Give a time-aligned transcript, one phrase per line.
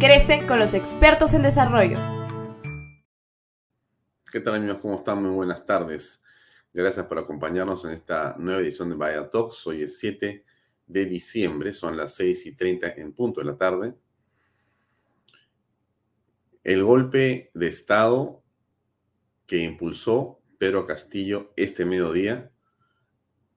[0.00, 1.98] Crece con los expertos en desarrollo.
[4.30, 4.78] ¿Qué tal amigos?
[4.80, 5.20] ¿Cómo están?
[5.20, 6.22] Muy buenas tardes.
[6.72, 9.66] Gracias por acompañarnos en esta nueva edición de Vaya Talks.
[9.66, 10.44] Hoy es 7
[10.86, 13.94] de diciembre, son las 6 y 30 en punto de la tarde.
[16.62, 18.44] El golpe de Estado
[19.46, 22.52] que impulsó Pedro Castillo este mediodía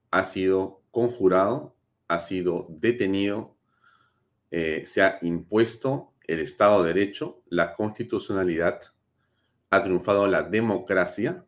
[0.10, 1.76] ha sido conjurado,
[2.08, 3.56] ha sido detenido,
[4.50, 8.82] eh, se ha impuesto el Estado de Derecho, la constitucionalidad,
[9.70, 11.46] ha triunfado la democracia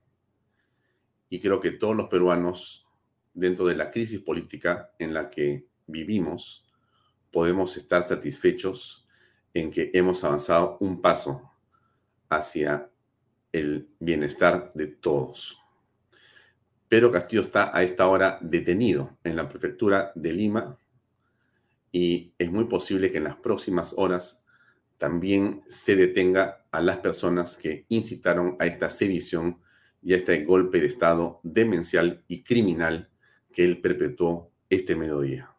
[1.29, 2.88] y creo que todos los peruanos,
[3.33, 6.69] dentro de la crisis política en la que vivimos,
[7.31, 9.07] podemos estar satisfechos
[9.53, 11.51] en que hemos avanzado un paso
[12.29, 12.89] hacia
[13.51, 15.59] el bienestar de todos.
[16.88, 20.78] Pero Castillo está a esta hora detenido en la prefectura de Lima
[21.91, 24.42] y es muy posible que en las próximas horas
[25.03, 29.59] también se detenga a las personas que incitaron a esta sedición
[30.01, 33.09] y a este golpe de Estado demencial y criminal
[33.51, 35.53] que él perpetuó este mediodía.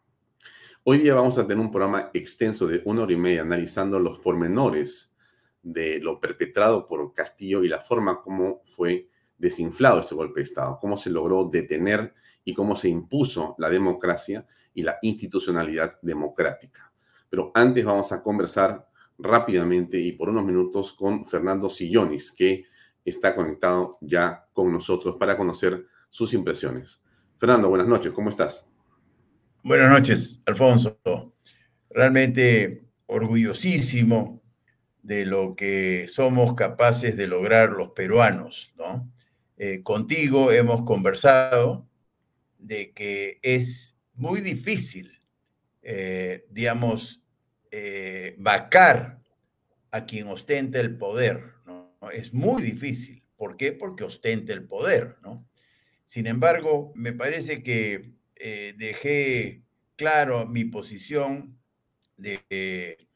[0.83, 4.17] Hoy día vamos a tener un programa extenso de una hora y media analizando los
[4.17, 5.15] pormenores
[5.61, 10.79] de lo perpetrado por Castillo y la forma como fue desinflado este golpe de Estado,
[10.81, 16.91] cómo se logró detener y cómo se impuso la democracia y la institucionalidad democrática.
[17.29, 18.87] Pero antes vamos a conversar
[19.17, 22.65] rápidamente y por unos minutos con Fernando Sillonis, que
[23.03, 27.01] está conectado ya con nosotros para conocer sus impresiones.
[27.37, 28.71] Fernando, buenas noches, ¿cómo estás?
[29.63, 30.99] Buenas noches, Alfonso.
[31.89, 34.41] Realmente orgullosísimo
[35.01, 39.11] de lo que somos capaces de lograr los peruanos, ¿no?
[39.57, 41.87] Eh, contigo hemos conversado
[42.57, 45.21] de que es muy difícil,
[45.81, 47.21] eh, digamos,
[47.77, 49.19] eh, vacar
[49.91, 51.55] a quien ostenta el poder.
[51.65, 51.91] ¿no?
[52.09, 53.21] Es muy difícil.
[53.35, 53.73] ¿Por qué?
[53.73, 55.17] Porque ostenta el poder.
[55.21, 55.45] ¿no?
[56.05, 59.63] Sin embargo, me parece que eh, dejé
[59.97, 61.59] claro mi posición
[62.15, 63.09] de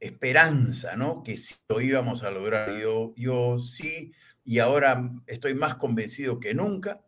[0.00, 1.22] esperanza, ¿no?
[1.22, 2.76] Que sí lo íbamos a lograr.
[2.80, 4.12] Yo, yo sí,
[4.44, 7.00] y ahora estoy más convencido que nunca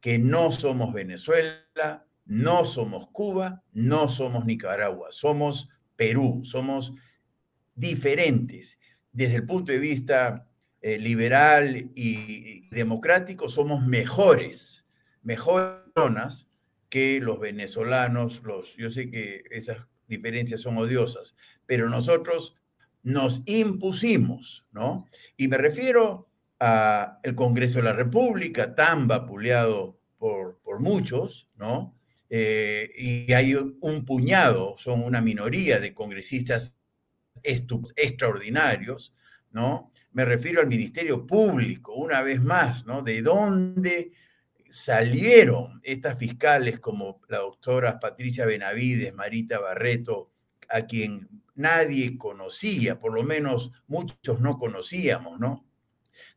[0.00, 6.42] que no somos Venezuela, no somos Cuba, no somos Nicaragua, somos Perú.
[6.44, 6.92] Somos
[7.74, 8.78] diferentes.
[9.12, 10.46] Desde el punto de vista
[10.80, 14.86] eh, liberal y, democrático, somos mejores,
[15.22, 16.46] mejores personas
[16.88, 18.42] que los venezolanos.
[18.44, 21.34] Los, yo sé que esas diferencias son odiosas,
[21.66, 22.56] pero nosotros
[23.02, 25.08] nos impusimos, ¿no?
[25.36, 26.28] Y me refiero
[26.58, 31.95] al Congreso de la República, tan vapuleado por, por muchos, ¿no?
[32.28, 36.76] Eh, y hay un puñado, son una minoría de congresistas
[37.42, 39.14] extraordinarios,
[39.52, 39.92] ¿no?
[40.12, 43.02] Me refiero al Ministerio Público, una vez más, ¿no?
[43.02, 44.12] ¿De dónde
[44.68, 50.32] salieron estas fiscales como la doctora Patricia Benavides, Marita Barreto,
[50.68, 55.64] a quien nadie conocía, por lo menos muchos no conocíamos, ¿no?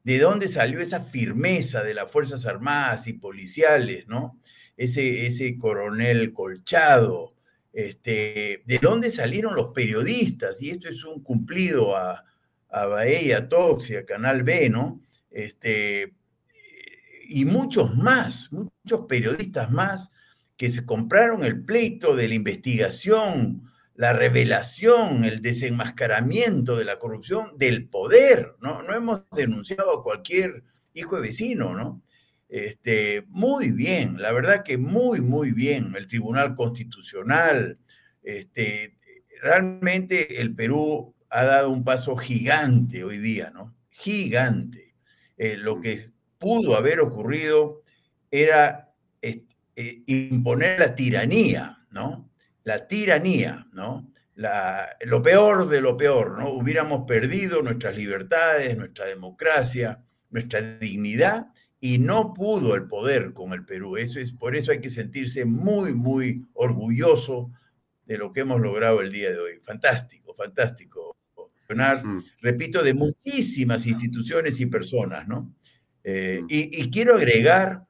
[0.04, 4.40] ¿De dónde salió esa firmeza de las Fuerzas Armadas y policiales, ¿no?
[4.80, 7.34] Ese, ese coronel Colchado,
[7.74, 10.62] este, ¿de dónde salieron los periodistas?
[10.62, 12.24] Y esto es un cumplido a,
[12.70, 15.02] a Bahía a Canal B, ¿no?
[15.30, 16.14] Este,
[17.28, 20.12] y muchos más, muchos periodistas más
[20.56, 27.58] que se compraron el pleito de la investigación la revelación, el desenmascaramiento de la corrupción
[27.58, 28.82] del poder, ¿no?
[28.82, 32.02] No hemos denunciado a cualquier hijo de vecino, ¿no?
[32.50, 35.94] Este, muy bien, la verdad que muy, muy bien.
[35.96, 37.78] El Tribunal Constitucional,
[38.24, 38.98] este,
[39.42, 43.76] realmente el Perú ha dado un paso gigante hoy día, ¿no?
[43.92, 44.96] Gigante.
[45.38, 46.10] Eh, lo que
[46.40, 47.84] pudo haber ocurrido
[48.32, 48.92] era
[49.22, 49.46] eh,
[50.08, 52.30] imponer la tiranía, ¿no?
[52.70, 54.12] la tiranía, ¿no?
[54.36, 56.50] La, lo peor de lo peor, ¿no?
[56.52, 61.48] Hubiéramos perdido nuestras libertades, nuestra democracia, nuestra dignidad
[61.80, 63.98] y no pudo el poder con el Perú.
[63.98, 67.52] Eso es, por eso hay que sentirse muy, muy orgulloso
[68.06, 69.60] de lo que hemos logrado el día de hoy.
[69.62, 71.16] Fantástico, fantástico.
[72.42, 75.54] Repito, de muchísimas instituciones y personas, ¿no?
[76.04, 77.84] Eh, y, y, quiero agregar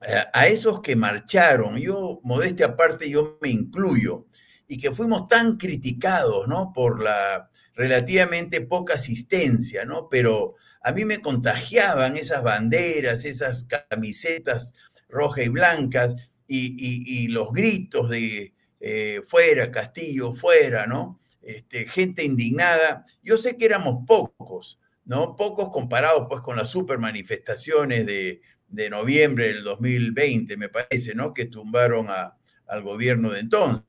[0.00, 4.26] eh, a esos que marcharon, yo, modestia aparte, yo me incluyo,
[4.66, 6.72] y que fuimos tan criticados, ¿no?
[6.72, 10.08] Por la relativamente poca asistencia, ¿no?
[10.08, 14.74] Pero a mí me contagiaban esas banderas, esas camisetas
[15.08, 16.16] rojas y blancas,
[16.52, 21.20] y, los gritos de eh, fuera, Castillo, fuera, ¿no?
[21.42, 23.04] Este, gente indignada.
[23.22, 25.36] Yo sé que éramos pocos, ¿no?
[25.36, 31.34] Pocos comparados pues con las super manifestaciones de, de noviembre del 2020, me parece, ¿no?
[31.34, 33.86] Que tumbaron al gobierno de entonces.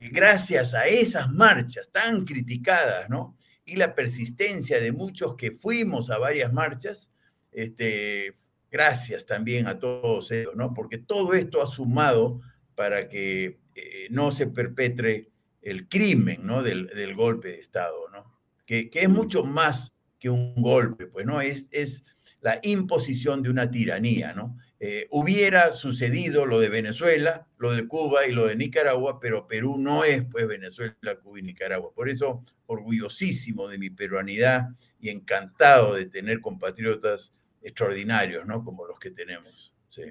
[0.00, 3.37] Gracias a esas marchas tan criticadas, ¿no?
[3.68, 7.12] Y la persistencia de muchos que fuimos a varias marchas,
[7.52, 8.32] este,
[8.70, 10.72] gracias también a todos ellos, ¿no?
[10.72, 12.40] Porque todo esto ha sumado
[12.74, 15.28] para que eh, no se perpetre
[15.60, 16.62] el crimen, ¿no?
[16.62, 18.40] Del, golpe de Estado, ¿no?
[18.64, 21.42] Que, que, es mucho más que un golpe, pues, ¿no?
[21.42, 22.06] Es, es
[22.40, 24.56] la imposición de una tiranía, ¿no?
[24.80, 29.76] Eh, hubiera sucedido lo de Venezuela, lo de Cuba y lo de Nicaragua, pero Perú
[29.76, 31.92] no es pues Venezuela, Cuba y Nicaragua.
[31.92, 34.68] Por eso, orgullosísimo de mi peruanidad
[35.00, 38.64] y encantado de tener compatriotas extraordinarios, ¿no?
[38.64, 39.74] Como los que tenemos.
[39.88, 40.02] Sí.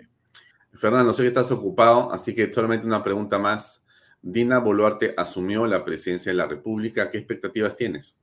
[0.73, 3.85] Fernando, sé que estás ocupado, así que solamente una pregunta más.
[4.21, 7.09] Dina Boluarte asumió la presidencia de la República.
[7.09, 8.19] ¿Qué expectativas tienes?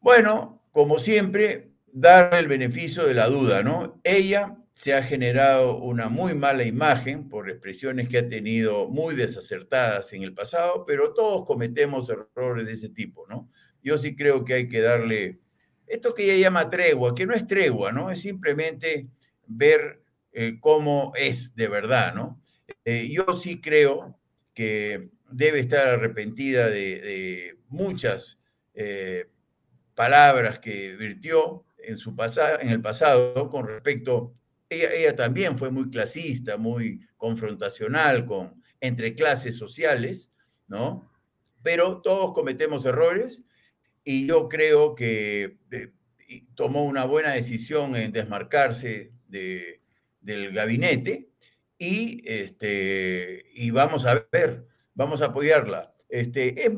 [0.00, 4.00] Bueno, como siempre, dar el beneficio de la duda, ¿no?
[4.02, 10.12] Ella se ha generado una muy mala imagen por expresiones que ha tenido muy desacertadas
[10.12, 13.48] en el pasado, pero todos cometemos errores de ese tipo, ¿no?
[13.82, 15.40] Yo sí creo que hay que darle
[15.86, 18.10] esto que ella llama tregua, que no es tregua, ¿no?
[18.10, 19.08] Es simplemente
[19.46, 22.40] ver eh, cómo es de verdad, ¿no?
[22.84, 24.18] Eh, yo sí creo
[24.54, 28.38] que debe estar arrepentida de, muchas
[28.74, 29.26] eh,
[29.94, 32.14] palabras que virtió, en, su
[32.60, 34.34] en el pasado con respecto,
[34.68, 40.30] ella, ella también fue muy clasista, muy confrontacional con, entre clases sociales,
[40.66, 41.10] ¿no?
[41.62, 43.42] Pero todos cometemos errores
[44.04, 45.92] y yo creo que eh,
[46.54, 49.80] tomó una buena decisión en desmarcarse de,
[50.20, 51.28] del gabinete
[51.78, 55.94] y, este, y vamos a ver, vamos a apoyarla.
[56.08, 56.70] Este,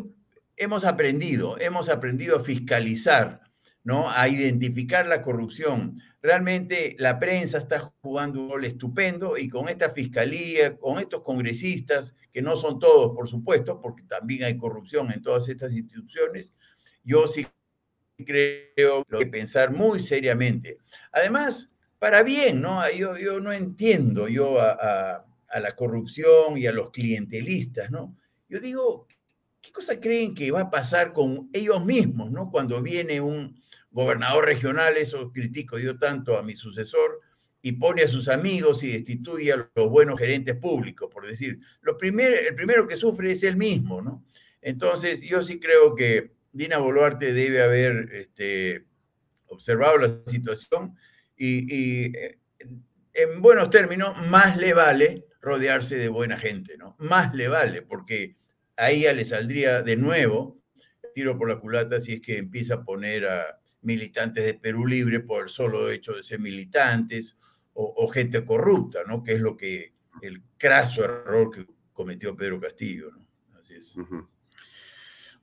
[0.56, 3.43] hemos aprendido, hemos aprendido a fiscalizar
[3.84, 4.10] ¿no?
[4.10, 6.00] a identificar la corrupción.
[6.22, 12.14] Realmente la prensa está jugando un rol estupendo y con esta fiscalía, con estos congresistas,
[12.32, 16.54] que no son todos, por supuesto, porque también hay corrupción en todas estas instituciones,
[17.04, 17.46] yo sí
[18.16, 20.78] creo que pensar muy seriamente.
[21.12, 22.90] Además, para bien, ¿no?
[22.90, 28.16] Yo, yo no entiendo yo a, a la corrupción y a los clientelistas, ¿no?
[28.48, 29.06] Yo digo,
[29.60, 32.50] ¿qué cosa creen que va a pasar con ellos mismos, ¿no?
[32.50, 33.56] Cuando viene un,
[33.94, 37.20] gobernador regional, eso critico yo tanto a mi sucesor,
[37.62, 41.96] y pone a sus amigos y destituye a los buenos gerentes públicos, por decir, lo
[41.96, 44.22] primero, el primero que sufre es él mismo, ¿no?
[44.60, 48.84] Entonces, yo sí creo que Dina Boluarte debe haber este,
[49.46, 50.94] observado la situación
[51.36, 52.38] y, eh,
[53.14, 56.96] en buenos términos, más le vale rodearse de buena gente, ¿no?
[56.98, 58.36] Más le vale, porque
[58.76, 60.60] ahí ya le saldría de nuevo
[61.14, 65.20] tiro por la culata si es que empieza a poner a militantes de Perú Libre
[65.20, 67.36] por el solo hecho de ser militantes
[67.76, 69.22] o, gente corrupta, ¿no?
[69.24, 73.58] Que es lo que el craso error que cometió Pedro Castillo, ¿no?
[73.58, 73.94] Así es.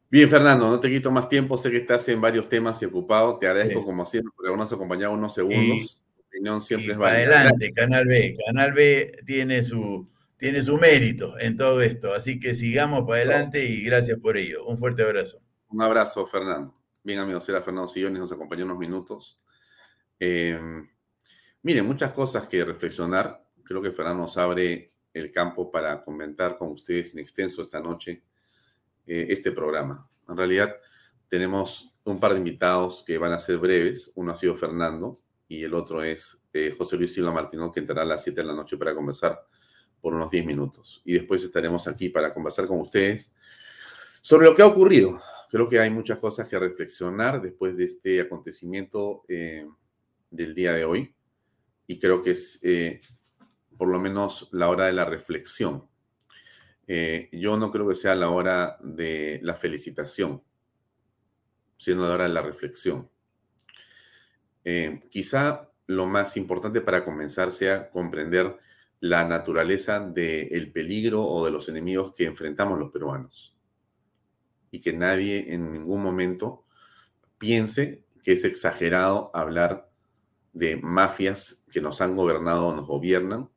[0.09, 3.37] Bien, Fernando, no te quito más tiempo, sé que estás en varios temas y ocupado,
[3.37, 6.01] te agradezco como siempre por habernos acompañado unos segundos.
[6.27, 11.81] opinión siempre es Adelante, Canal B, Canal B tiene su, tiene su mérito en todo
[11.81, 14.65] esto, así que sigamos para adelante y gracias por ello.
[14.65, 15.39] Un fuerte abrazo.
[15.69, 16.80] Un abrazo, Fernando.
[17.03, 19.41] Bien, amigos, era Fernando Sillones, nos acompañó unos minutos.
[20.19, 20.87] Em,
[21.63, 23.43] miren, muchas cosas que reflexionar.
[23.63, 28.21] Creo que Fernando nos abre el campo para comentar con ustedes en extenso esta noche
[29.07, 30.07] eh, este programa.
[30.29, 30.75] En realidad,
[31.27, 34.11] tenemos un par de invitados que van a ser breves.
[34.13, 38.03] Uno ha sido Fernando y el otro es eh, José Luis Silva Martínez, que entrará
[38.03, 39.43] a las 7 de la noche para conversar
[39.99, 41.01] por unos 10 minutos.
[41.03, 43.33] Y después estaremos aquí para conversar con ustedes
[44.21, 45.19] sobre lo que ha ocurrido
[45.51, 49.67] creo que hay muchas cosas que reflexionar después de este acontecimiento eh,
[50.29, 51.13] del día de hoy
[51.87, 53.01] y creo que es eh,
[53.77, 55.85] por lo menos la hora de la reflexión.
[56.87, 60.41] Eh, yo no creo que sea la hora de la felicitación,
[61.77, 63.09] sino la hora de la reflexión.
[65.09, 68.57] quizá lo más importante para comenzar sea comprender
[69.01, 73.57] la naturaleza del peligro o de los enemigos que enfrentamos los peruanos
[74.71, 76.65] y que nadie en ningún momento
[77.37, 79.91] piense que es exagerado hablar
[80.53, 83.49] de mafias que nos han gobernado o nos gobiernan,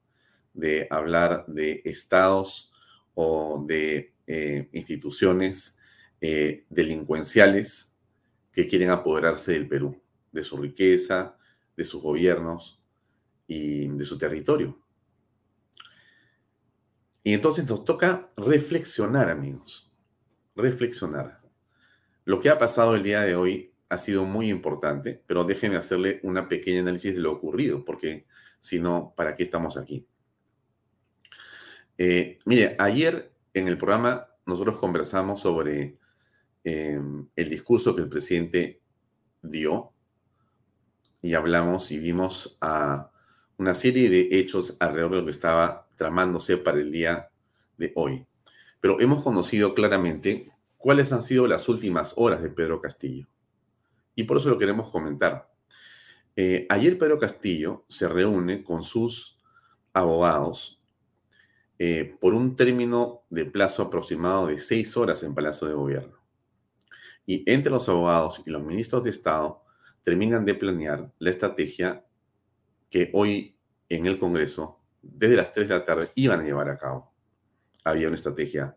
[0.52, 2.73] de hablar de estados
[3.14, 5.78] o de eh, instituciones
[6.21, 7.94] eh, delincuenciales
[8.52, 10.00] que quieren apoderarse del Perú,
[10.33, 11.37] de su riqueza,
[11.76, 12.80] de sus gobiernos
[13.47, 14.80] y de su territorio.
[17.23, 19.93] Y entonces nos toca reflexionar, amigos
[20.56, 21.40] reflexionar.
[22.25, 26.20] Lo que ha pasado el día de hoy ha sido muy importante, pero déjenme hacerle
[26.23, 28.26] una pequeña análisis de lo ocurrido, porque
[28.61, 30.06] si no, ¿para qué estamos aquí?
[31.99, 35.99] Eh, mire, ayer en el programa nosotros conversamos sobre
[36.64, 38.80] em, el discurso que el presidente
[39.42, 39.92] dio
[41.23, 43.11] y hablamos y vimos a
[43.58, 47.30] una serie de hechos alrededor de lo que estaba tramándose para el día
[47.76, 48.26] de hoy
[48.85, 53.26] pero hemos conocido claramente cuáles han sido las últimas horas de Pedro Castillo.
[54.14, 55.50] Y por eso lo queremos comentar.
[56.37, 59.38] Eh, ayer Pedro Castillo se reúne con sus
[59.95, 60.83] abogados
[61.79, 66.19] eh, por un término de plazo aproximado de seis horas en Palacio de Gobierno.
[67.25, 69.62] Y entre los abogados y los ministros de Estado
[70.03, 72.05] terminan de planear la estrategia
[72.91, 73.57] que hoy
[73.88, 77.13] en el Congreso, desde las 3 de la tarde, iban a llevar a cabo
[77.85, 78.76] había una estrategia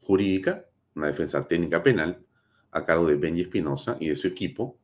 [0.00, 2.24] jurídica, una defensa técnica penal
[2.70, 4.78] a cargo de Benji Espinosa y de su equipo,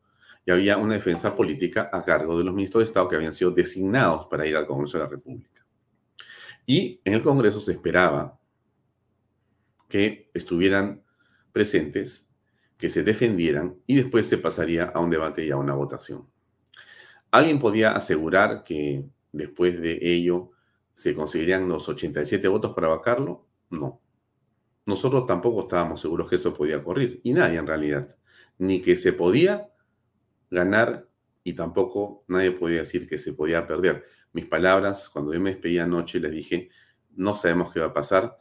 [0.44, 3.50] y había una defensa política a cargo de los ministros de Estado que habían sido
[3.50, 5.64] designados para ir al Congreso de la República.
[6.66, 8.38] Y en el Congreso se esperaba
[9.88, 11.02] que estuvieran
[11.52, 12.30] presentes,
[12.78, 16.26] que se defendieran y después se pasaría a un debate y a una votación.
[17.30, 20.52] ¿Alguien podía asegurar que después de ello
[20.94, 23.46] se conseguirían los 87 votos para vacarlo?
[23.70, 24.00] No.
[24.86, 28.16] Nosotros tampoco estábamos seguros que eso podía ocurrir, y nadie en realidad,
[28.58, 29.70] ni que se podía
[30.50, 31.08] ganar
[31.44, 34.04] y tampoco nadie podía decir que se podía perder.
[34.32, 36.70] Mis palabras, cuando yo me despedí anoche, les dije,
[37.16, 38.36] no sabemos qué va a pasar,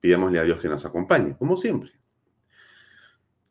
[0.00, 1.92] pidámosle a Dios que nos acompañe, como siempre.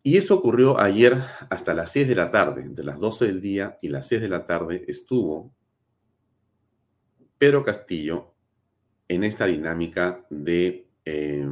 [0.04, 3.78] Y eso ocurrió ayer hasta las 6 de la tarde, entre las 12 del día
[3.82, 5.54] y las 6 de la tarde estuvo
[7.38, 8.34] Pedro Castillo
[9.08, 11.50] en esta dinámica de eh,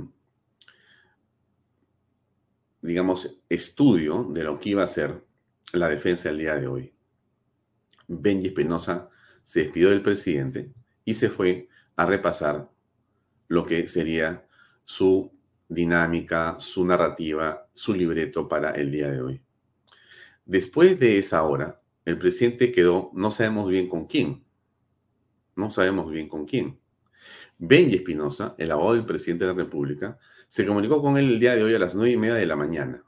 [2.82, 5.26] digamos, estudio de lo que iba a ser
[5.72, 6.94] la defensa el día de hoy.
[8.08, 9.10] Benji Espinosa
[9.44, 10.74] se despidió del presidente
[11.06, 12.70] y se fue a repasar
[13.48, 14.46] lo que sería
[14.84, 15.32] su
[15.70, 19.42] dinámica, su narrativa, su libreto para el día de hoy.
[20.44, 24.44] Después de esa hora, el presidente quedó, no sabemos bien con quién,
[25.56, 26.78] no sabemos bien con quién.
[27.58, 31.56] Benji Espinosa, el abogado del presidente de la República, se comunicó con él el día
[31.56, 33.04] de hoy a las nueve y media de la mañana.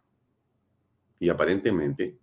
[1.19, 2.17] Y aparentemente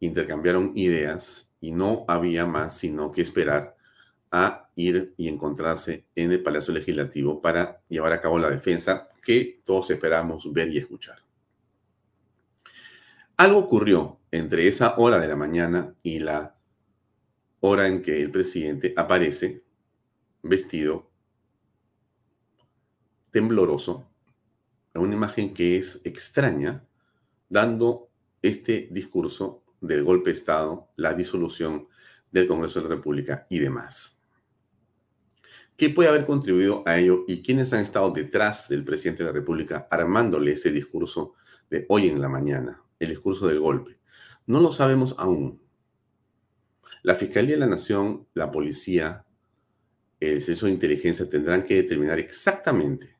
[0.00, 3.76] intercambiaron ideas y no había más sino que esperar
[4.32, 9.60] a ir y encontrarse en el Palacio Legislativo para llevar a cabo la defensa que
[9.64, 11.18] todos esperamos ver y escuchar.
[13.36, 16.56] Algo ocurrió entre esa hora de la mañana y la
[17.60, 19.62] hora en que el presidente aparece
[20.42, 21.11] vestido
[23.32, 24.08] tembloroso,
[24.94, 26.86] una imagen que es extraña,
[27.48, 28.10] dando
[28.42, 31.88] este discurso del golpe de Estado, la disolución
[32.30, 34.18] del Congreso de la República y demás.
[35.76, 39.34] ¿Qué puede haber contribuido a ello y quiénes han estado detrás del presidente de la
[39.34, 41.34] República armándole ese discurso
[41.70, 43.98] de hoy en la mañana, el discurso del golpe?
[44.46, 45.60] No lo sabemos aún.
[47.02, 49.24] La Fiscalía de la Nación, la policía,
[50.20, 53.16] el Servicio de Inteligencia tendrán que determinar exactamente,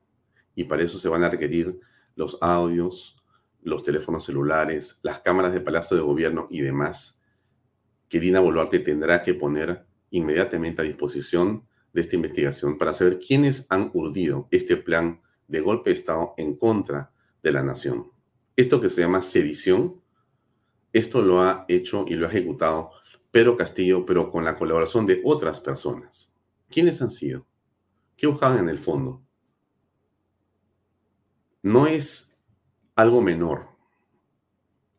[0.54, 1.78] y para eso se van a requerir
[2.14, 3.16] los audios,
[3.62, 7.20] los teléfonos celulares, las cámaras de Palacio de Gobierno y demás,
[8.08, 13.66] que Dina Boluarte tendrá que poner inmediatamente a disposición de esta investigación para saber quiénes
[13.70, 18.10] han urdido este plan de golpe de Estado en contra de la nación.
[18.56, 20.00] Esto que se llama sedición,
[20.92, 22.90] esto lo ha hecho y lo ha ejecutado
[23.30, 26.32] Pedro Castillo, pero con la colaboración de otras personas.
[26.68, 27.46] ¿Quiénes han sido?
[28.16, 29.22] ¿Qué buscaban en el fondo?
[31.62, 32.36] No es
[32.96, 33.68] algo menor.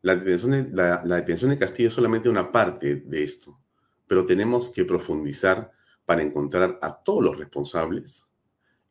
[0.00, 3.58] La detención, de, la, Castillo es solamente una parte de esto,
[4.06, 5.72] pero tenemos que profundizar
[6.04, 8.30] para encontrar a todos los responsables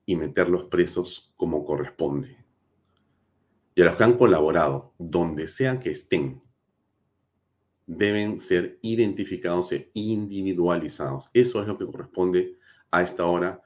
[0.06, 2.44] y meterlos presos como corresponde.
[3.76, 6.42] Y a los que han colaborado, donde sea que estén,
[7.86, 11.30] deben ser identificados e individualizados.
[11.34, 12.58] Eso es lo que corresponde
[12.92, 13.62] a esta hora,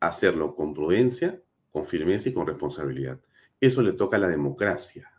[0.00, 3.20] hacerlo con prudencia, con firmeza y con responsabilidad.
[3.64, 5.10] Eso le toca a la democracia.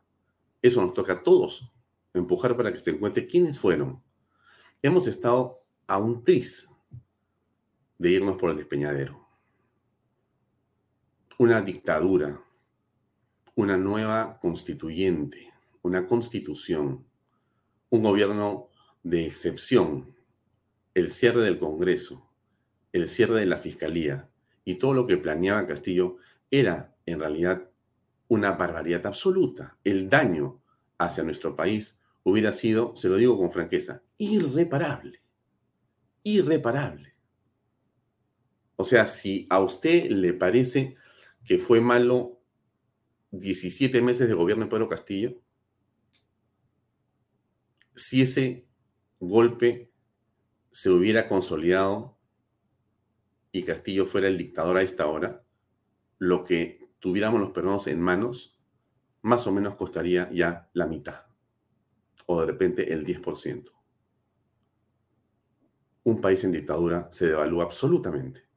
[0.61, 1.73] Eso nos toca a todos.
[2.13, 4.03] Empujar para que se encuentre quiénes fueron.
[4.83, 6.69] Hemos estado a un tris
[7.97, 9.27] de irnos por el despeñadero.
[11.39, 12.39] Una dictadura,
[13.55, 17.03] una nueva constituyente, una constitución,
[17.89, 18.69] un gobierno
[19.01, 20.15] de excepción,
[20.93, 22.29] el cierre del Congreso,
[22.93, 24.29] el cierre de la Fiscalía
[24.63, 26.17] y todo lo que planeaba Castillo
[26.51, 27.71] era en realidad
[28.27, 29.77] una barbaridad absoluta.
[29.83, 30.61] El daño
[30.97, 35.21] hacia nuestro país hubiera sido, se lo digo con franqueza, irreparable.
[36.23, 37.15] Irreparable.
[38.75, 40.95] O sea, si a usted le parece
[41.43, 42.41] que fue malo
[43.31, 45.39] 17 meses de gobierno de Pedro Castillo,
[47.95, 48.67] si ese
[49.19, 49.91] golpe
[50.71, 52.17] se hubiera consolidado
[53.51, 55.43] y Castillo fuera el dictador a esta hora,
[56.17, 58.59] lo que tuviéramos los peruanos en manos,
[59.21, 61.25] más o menos costaría ya la mitad,
[62.25, 63.71] o de repente el 10%.
[66.03, 68.47] Un país en dictadura se devalúa absolutamente,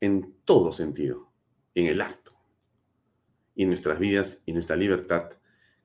[0.00, 1.32] en todo sentido,
[1.74, 2.32] en el acto.
[3.54, 5.30] Y nuestras vidas y nuestra libertad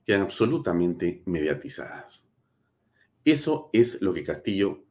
[0.04, 2.28] quedan absolutamente mediatizadas.
[3.24, 4.84] Eso es lo que Castillo,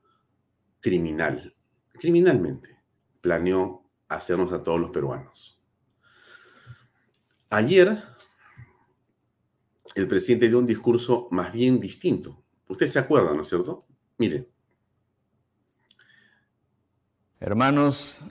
[0.80, 1.56] criminal,
[1.94, 2.80] criminalmente,
[3.22, 5.61] planeó hacernos a todos los peruanos.
[7.54, 8.02] Ayer,
[9.94, 12.42] el presidente dio un discurso más bien distinto.
[12.70, 13.80] Usted se acuerda, ¿no es cierto?
[14.18, 14.48] Mire.
[17.42, 18.24] Hermanos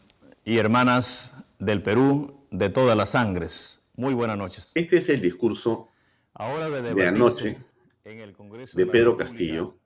[0.42, 4.72] y hermanas del Perú, de todas las sangres, muy buenas noches.
[4.74, 5.90] Este es el discurso
[6.38, 7.58] de, anoche
[8.02, 9.76] de Pedro Castillo,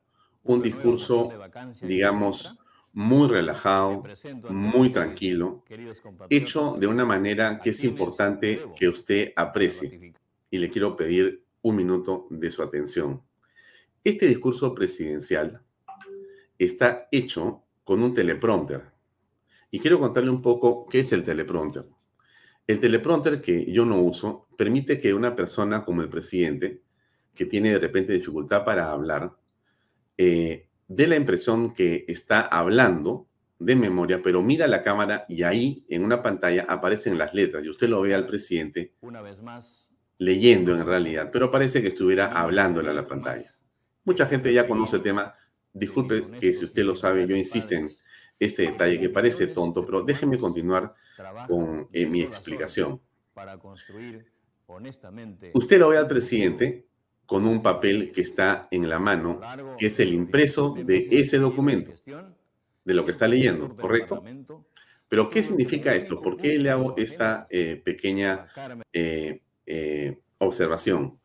[0.44, 1.32] un discurso,
[1.82, 2.56] digamos,
[2.94, 4.04] muy relajado,
[4.50, 5.64] muy tranquilo,
[6.30, 10.14] hecho de una manera que es importante que usted aprecie.
[10.48, 13.20] Y le quiero pedir un minuto de su atención.
[14.04, 15.60] Este discurso presidencial
[16.56, 18.82] está hecho con un teleprompter.
[19.72, 21.86] Y quiero contarle un poco qué es el teleprompter.
[22.66, 26.82] El teleprompter que yo no uso permite que una persona como el presidente,
[27.34, 29.36] que tiene de repente dificultad para hablar,
[30.16, 33.26] eh, dé la impresión que está hablando
[33.58, 37.70] de memoria, pero mira la cámara y ahí en una pantalla aparecen las letras y
[37.70, 42.26] usted lo ve al presidente una vez más leyendo en realidad, pero parece que estuviera
[42.26, 43.48] hablándole a la pantalla.
[44.04, 45.34] Mucha gente ya conoce el tema.
[45.72, 47.88] Disculpe que si usted lo sabe, yo insisto en
[48.38, 50.94] este detalle que parece tonto, pero déjeme continuar
[51.48, 53.00] con eh, mi explicación.
[55.54, 56.86] Usted lo ve al presidente
[57.26, 59.40] con un papel que está en la mano,
[59.78, 61.92] que es el impreso de ese documento,
[62.84, 64.22] de lo que está leyendo, ¿correcto?
[65.08, 66.20] Pero ¿qué significa esto?
[66.20, 68.48] ¿Por qué le hago esta eh, pequeña
[68.92, 71.20] eh, eh, observación?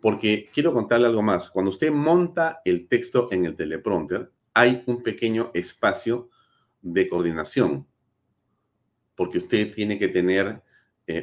[0.00, 1.50] Porque quiero contarle algo más.
[1.50, 6.30] Cuando usted monta el texto en el teleprompter, hay un pequeño espacio
[6.82, 7.86] de coordinación,
[9.14, 10.62] porque usted tiene que tener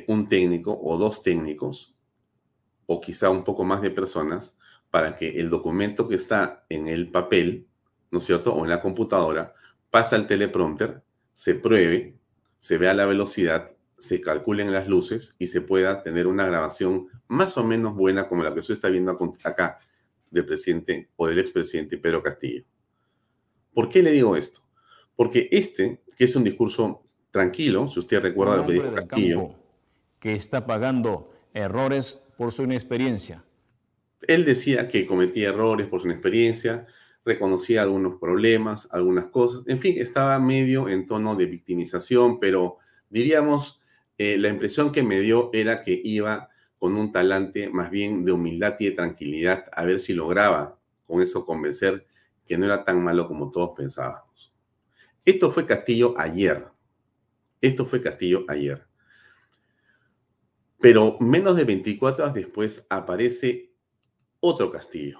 [0.07, 1.96] un técnico o dos técnicos
[2.87, 4.57] o quizá un poco más de personas
[4.89, 7.67] para que el documento que está en el papel,
[8.09, 9.53] ¿no es cierto?, o en la computadora,
[9.91, 12.15] pasa al teleprompter, se pruebe,
[12.57, 17.57] se vea la velocidad, se calculen las luces y se pueda tener una grabación más
[17.57, 19.79] o menos buena como la que usted está viendo acá
[20.31, 22.63] del presidente o del expresidente Pedro Castillo.
[23.73, 24.61] ¿Por qué le digo esto?
[25.15, 29.49] Porque este, que es un discurso tranquilo, si usted recuerda lo que dijo Castillo,
[30.19, 33.43] que está pagando errores por su inexperiencia.
[34.21, 36.85] Él decía que cometía errores por su inexperiencia,
[37.25, 42.77] reconocía algunos problemas, algunas cosas, en fin, estaba medio en tono de victimización, pero
[43.09, 43.81] diríamos,
[44.17, 48.31] eh, la impresión que me dio era que iba con un talante más bien de
[48.31, 52.07] humildad y de tranquilidad, a ver si lograba con eso convencer
[52.45, 54.53] que no era tan malo como todos pensábamos.
[55.25, 56.65] Esto fue Castillo ayer.
[57.59, 58.86] Esto fue Castillo ayer.
[60.79, 63.71] Pero menos de 24 horas después aparece
[64.39, 65.19] otro Castillo.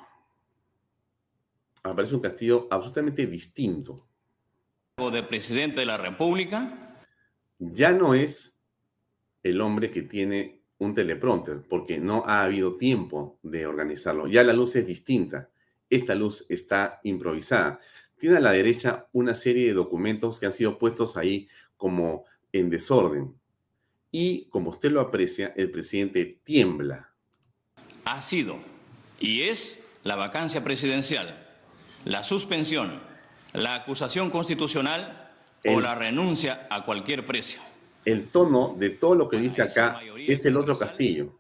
[1.84, 3.96] Aparece un Castillo absolutamente distinto.
[4.98, 7.02] De presidente de la República.
[7.60, 8.60] Ya no es
[9.44, 14.28] el hombre que tiene un teleprompter, porque no ha habido tiempo de organizarlo.
[14.28, 15.50] Ya la luz es distinta.
[15.90, 17.80] Esta luz está improvisada.
[18.18, 22.70] Tiene a la derecha una serie de documentos que han sido puestos ahí como en
[22.70, 23.34] desorden.
[24.12, 27.14] Y como usted lo aprecia, el presidente tiembla.
[28.06, 28.58] Ha sido
[29.20, 31.46] y es la vacancia presidencial,
[32.06, 33.02] la suspensión,
[33.54, 35.32] la acusación constitucional
[35.66, 37.62] o la renuncia a cualquier precio
[38.08, 41.38] el tono de todo lo que dice acá es el otro Castillo.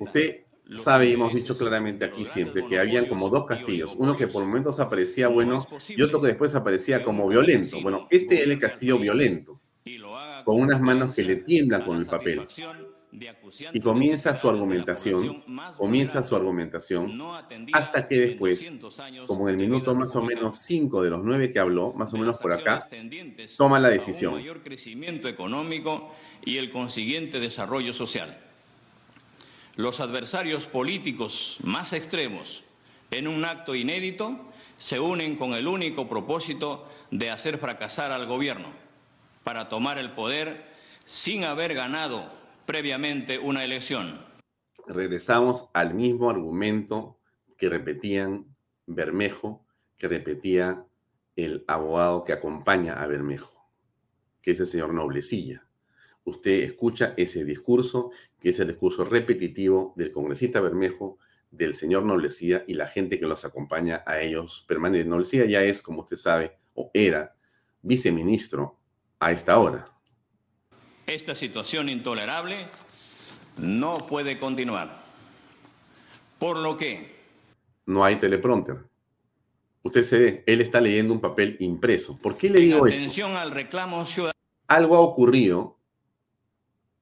[0.00, 0.40] Usted
[0.74, 4.44] sabe y hemos dicho claramente aquí siempre que habían como dos castillos, uno que por
[4.44, 7.80] momentos aparecía bueno y otro que después aparecía como violento.
[7.80, 9.60] Bueno, este es el castillo violento,
[10.44, 12.46] con unas manos que le tiemblan con el papel.
[13.72, 15.44] Y comienza su argumentación,
[15.76, 17.20] comienza su argumentación,
[17.72, 18.72] hasta que después,
[19.26, 22.18] como en el minuto más o menos 5 de los 9 que habló, más o
[22.18, 22.88] menos por acá,
[23.56, 24.34] toma la decisión.
[24.34, 26.12] mayor crecimiento económico
[26.44, 28.36] y el consiguiente desarrollo social.
[29.76, 32.64] Los adversarios políticos más extremos,
[33.12, 34.40] en un acto inédito,
[34.76, 38.83] se unen con el único propósito de hacer fracasar al gobierno
[39.44, 40.64] para tomar el poder
[41.04, 42.32] sin haber ganado
[42.66, 44.24] previamente una elección.
[44.86, 47.18] Regresamos al mismo argumento
[47.56, 50.84] que repetían Bermejo, que repetía
[51.36, 53.70] el abogado que acompaña a Bermejo,
[54.42, 55.66] que es el señor Noblecilla.
[56.24, 61.18] Usted escucha ese discurso, que es el discurso repetitivo del congresista Bermejo,
[61.50, 65.08] del señor Noblecilla y la gente que los acompaña a ellos permanente.
[65.08, 67.36] Noblecilla ya es, como usted sabe, o era
[67.82, 68.80] viceministro
[69.24, 69.86] a esta hora.
[71.06, 72.66] Esta situación intolerable
[73.56, 75.02] no puede continuar.
[76.38, 77.14] Por lo que...
[77.86, 78.84] No hay teleprompter.
[79.82, 82.18] Usted se ve, él está leyendo un papel impreso.
[82.20, 84.38] ¿Por qué le digo atención al reclamo ciudadano.
[84.66, 85.78] Algo ha ocurrido.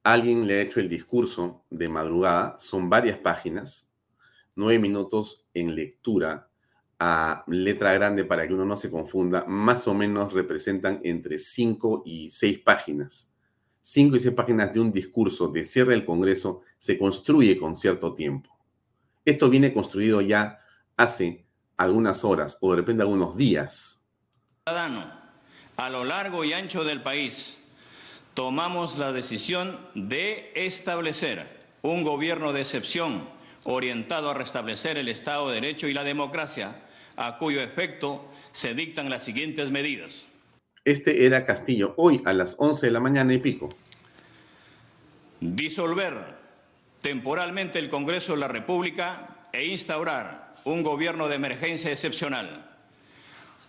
[0.04, 2.56] Alguien le ha hecho el discurso de madrugada.
[2.58, 3.90] Son varias páginas.
[4.54, 6.51] Nueve minutos en lectura
[7.04, 9.44] a letra grande para que uno no se confunda.
[9.46, 13.32] Más o menos representan entre cinco y seis páginas
[13.82, 18.14] cinco y seis páginas de un discurso de cierre del Congreso se construye con cierto
[18.14, 18.56] tiempo.
[19.24, 20.60] Esto viene construido ya
[20.96, 21.44] hace
[21.76, 24.00] algunas horas o de repente algunos días.
[24.64, 25.12] Ciudadano,
[25.76, 27.60] a lo largo y ancho del país,
[28.34, 33.28] tomamos la decisión de establecer un gobierno de excepción
[33.64, 36.82] orientado a restablecer el Estado de Derecho y la democracia,
[37.16, 40.26] a cuyo efecto se dictan las siguientes medidas.
[40.84, 43.68] Este era Castillo, hoy a las 11 de la mañana y pico.
[45.40, 46.36] Disolver
[47.00, 52.70] temporalmente el Congreso de la República e instaurar un gobierno de emergencia excepcional.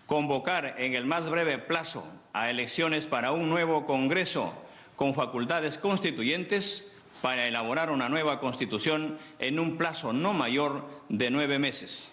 [0.05, 4.53] Convocar en el más breve plazo a elecciones para un nuevo Congreso
[4.95, 11.59] con facultades constituyentes para elaborar una nueva Constitución en un plazo no mayor de nueve
[11.59, 12.12] meses.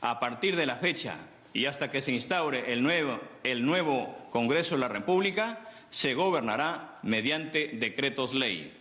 [0.00, 1.16] A partir de la fecha
[1.52, 6.98] y hasta que se instaure el nuevo, el nuevo Congreso de la República, se gobernará
[7.02, 8.72] mediante decretos ley.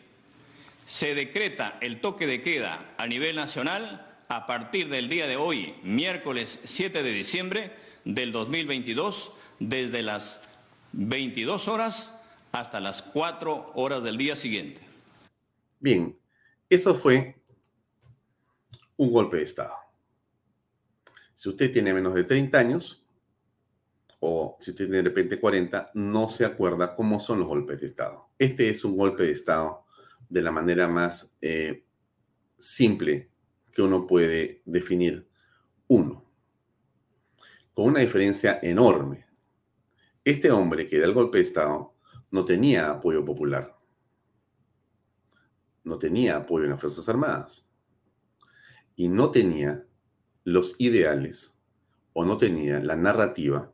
[0.85, 5.75] Se decreta el toque de queda a nivel nacional a partir del día de hoy,
[5.83, 7.71] miércoles 7 de diciembre
[8.05, 10.49] del 2022, desde las
[10.93, 14.81] 22 horas hasta las 4 horas del día siguiente.
[15.79, 16.17] Bien,
[16.69, 17.35] eso fue
[18.97, 19.88] un golpe de Estado.
[21.39, 23.01] Si usted tiene menos de 30 años,
[24.19, 27.85] o si usted tiene de repente 40, no se acuerda cómo son los golpes de
[27.85, 28.27] Estado.
[28.37, 29.85] Este es un golpe de Estado
[30.27, 31.85] de la manera más eh,
[32.57, 33.29] simple
[33.71, 35.29] que uno puede definir.
[35.87, 36.25] Uno,
[37.73, 39.25] con una diferencia enorme.
[40.25, 41.93] Este hombre que da el golpe de Estado
[42.31, 43.79] no tenía apoyo popular,
[45.85, 47.65] no tenía apoyo en las Fuerzas Armadas
[48.97, 49.85] y no tenía
[50.43, 51.59] los ideales
[52.13, 53.71] o no tenía la narrativa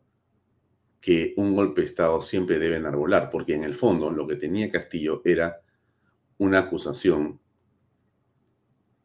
[1.00, 4.72] que un golpe de Estado siempre debe enarbolar, porque en el fondo lo que tenía
[4.72, 5.62] Castillo era
[6.38, 7.40] una acusación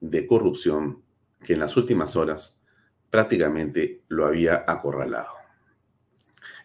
[0.01, 1.03] de corrupción
[1.43, 2.59] que en las últimas horas
[3.11, 5.35] prácticamente lo había acorralado.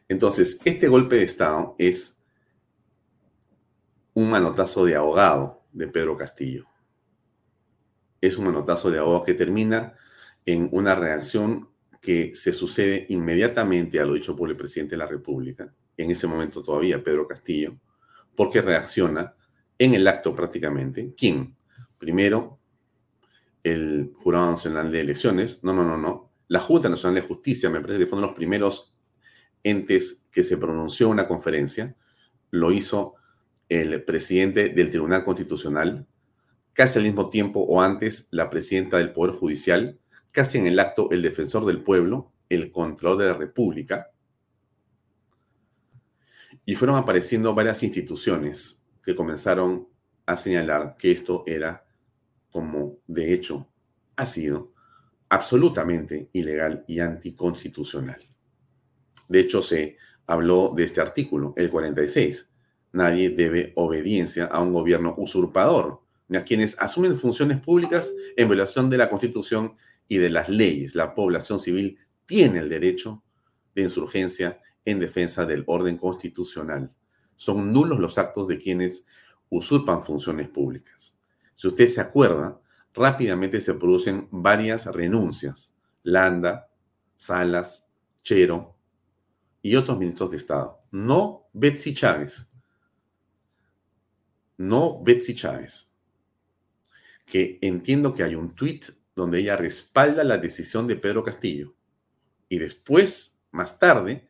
[0.07, 2.21] Entonces, este golpe de Estado es
[4.13, 6.65] un manotazo de ahogado de Pedro Castillo.
[8.21, 9.95] Es un manotazo de ahogado que termina
[10.45, 11.69] en una reacción
[12.01, 16.27] que se sucede inmediatamente a lo dicho por el presidente de la República, en ese
[16.27, 17.77] momento todavía Pedro Castillo,
[18.35, 19.33] porque reacciona
[19.77, 21.13] en el acto prácticamente.
[21.17, 21.55] ¿Quién?
[21.97, 22.59] Primero,
[23.63, 25.63] el Jurado Nacional de Elecciones.
[25.63, 26.31] No, no, no, no.
[26.47, 28.95] La Junta Nacional de Justicia, me parece que fueron los primeros
[29.63, 31.95] entes que se pronunció una conferencia.
[32.51, 33.15] Lo hizo
[33.67, 36.05] el presidente del Tribunal Constitucional,
[36.73, 39.97] casi al mismo tiempo o antes la presidenta del Poder Judicial,
[40.35, 44.11] casi en el acto el defensor del pueblo, el control de la República.
[46.65, 49.87] Y fueron apareciendo varias instituciones que comenzaron
[50.25, 51.85] a señalar que esto era,
[52.49, 53.67] como de hecho
[54.17, 54.73] ha sido,
[55.29, 58.19] absolutamente ilegal y anticonstitucional.
[59.29, 62.51] De hecho, se habló de este artículo, el 46.
[62.91, 68.89] Nadie debe obediencia a un gobierno usurpador, ni a quienes asumen funciones públicas en violación
[68.89, 69.75] de la Constitución
[70.07, 70.95] y de las leyes.
[70.95, 73.23] La población civil tiene el derecho
[73.73, 76.93] de insurgencia en defensa del orden constitucional.
[77.35, 79.05] Son nulos los actos de quienes
[79.49, 81.17] usurpan funciones públicas.
[81.55, 82.59] Si usted se acuerda,
[82.93, 85.75] rápidamente se producen varias renuncias.
[86.03, 86.69] Landa,
[87.17, 87.87] Salas,
[88.23, 88.75] Chero
[89.61, 90.79] y otros ministros de Estado.
[90.91, 92.51] No Betsy Chávez.
[94.57, 95.91] No Betsy Chávez.
[97.25, 98.85] Que entiendo que hay un tuit
[99.15, 101.73] donde ella respalda la decisión de Pedro Castillo.
[102.49, 104.27] Y después, más tarde,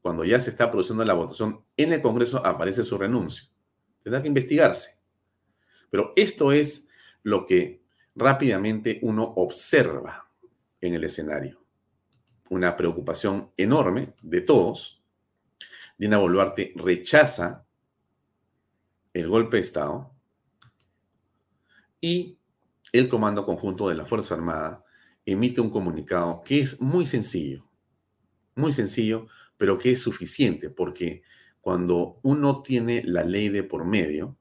[0.00, 3.48] cuando ya se está produciendo la votación en el Congreso, aparece su renuncia.
[4.02, 5.00] Tendrá que investigarse.
[5.90, 6.88] Pero esto es
[7.22, 7.82] lo que
[8.14, 10.30] rápidamente uno observa
[10.80, 11.60] en el escenario.
[12.50, 15.02] Una preocupación enorme de todos.
[15.98, 17.66] Dina Boluarte rechaza
[19.12, 20.14] el golpe de Estado
[22.00, 22.38] y
[22.98, 24.84] el Comando Conjunto de la Fuerza Armada
[25.24, 27.66] emite un comunicado que es muy sencillo,
[28.54, 29.26] muy sencillo,
[29.58, 31.22] pero que es suficiente porque
[31.60, 34.36] cuando uno tiene la ley de por medio,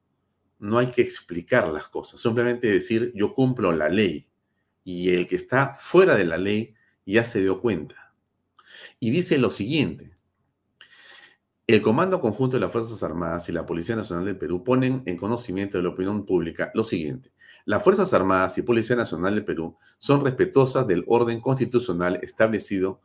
[0.60, 4.28] no hay que explicar las cosas, simplemente decir yo cumplo la ley
[4.84, 8.14] y el que está fuera de la ley ya se dio cuenta.
[9.00, 10.16] Y dice lo siguiente,
[11.68, 15.18] el Comando Conjunto de las Fuerzas Armadas y la Policía Nacional del Perú ponen en
[15.18, 17.32] conocimiento de la opinión pública lo siguiente.
[17.66, 23.02] Las Fuerzas Armadas y Policía Nacional del Perú son respetuosas del orden constitucional establecido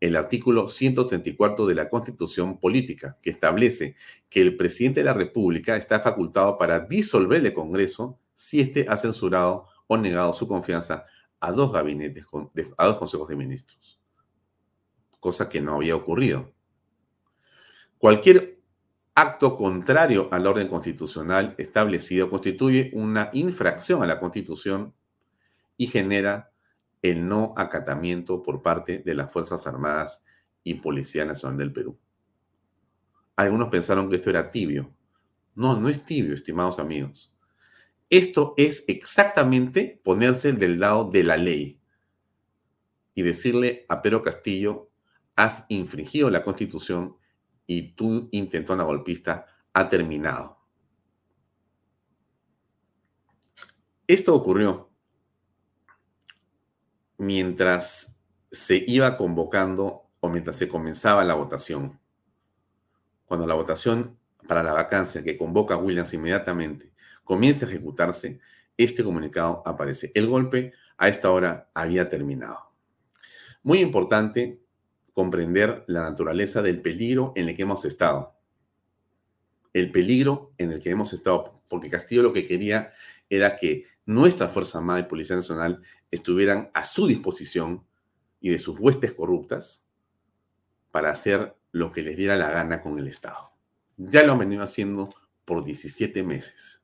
[0.00, 3.94] en el artículo 134 de la Constitución Política, que establece
[4.28, 8.96] que el presidente de la República está facultado para disolver el Congreso si éste ha
[8.96, 11.04] censurado o negado su confianza
[11.38, 12.26] a dos gabinetes,
[12.78, 14.00] a dos consejos de ministros,
[15.20, 16.52] cosa que no había ocurrido.
[17.96, 18.59] Cualquier
[19.14, 24.94] acto contrario al orden constitucional establecido constituye una infracción a la Constitución
[25.76, 26.52] y genera
[27.02, 30.24] el no acatamiento por parte de las Fuerzas Armadas
[30.62, 31.98] y Policía Nacional del Perú.
[33.36, 34.90] Algunos pensaron que esto era tibio.
[35.54, 37.36] No, no es tibio, estimados amigos.
[38.10, 41.80] Esto es exactamente ponerse del lado de la ley
[43.14, 44.90] y decirle a Pedro Castillo,
[45.36, 47.16] has infringido la Constitución
[47.72, 50.58] y tu intentona golpista ha terminado.
[54.08, 54.90] Esto ocurrió
[57.16, 58.18] mientras
[58.50, 62.00] se iba convocando o mientras se comenzaba la votación.
[63.24, 68.40] Cuando la votación para la vacancia que convoca a Williams inmediatamente comienza a ejecutarse,
[68.76, 70.10] este comunicado aparece.
[70.16, 72.72] El golpe a esta hora había terminado.
[73.62, 74.60] Muy importante
[75.12, 78.36] comprender la naturaleza del peligro en el que hemos estado.
[79.72, 82.92] El peligro en el que hemos estado, porque Castillo lo que quería
[83.28, 87.84] era que nuestra Fuerza Armada y Policía Nacional estuvieran a su disposición
[88.40, 89.86] y de sus huestes corruptas
[90.90, 93.52] para hacer lo que les diera la gana con el Estado.
[93.96, 95.10] Ya lo han venido haciendo
[95.44, 96.82] por 17 meses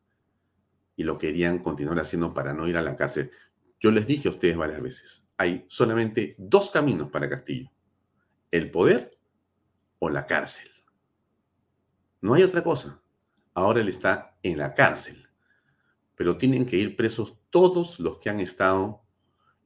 [0.94, 3.30] y lo querían continuar haciendo para no ir a la cárcel.
[3.80, 7.70] Yo les dije a ustedes varias veces, hay solamente dos caminos para Castillo
[8.56, 9.18] el poder
[9.98, 10.70] o la cárcel.
[12.20, 13.02] No hay otra cosa.
[13.54, 15.28] Ahora él está en la cárcel.
[16.14, 19.02] Pero tienen que ir presos todos los que han estado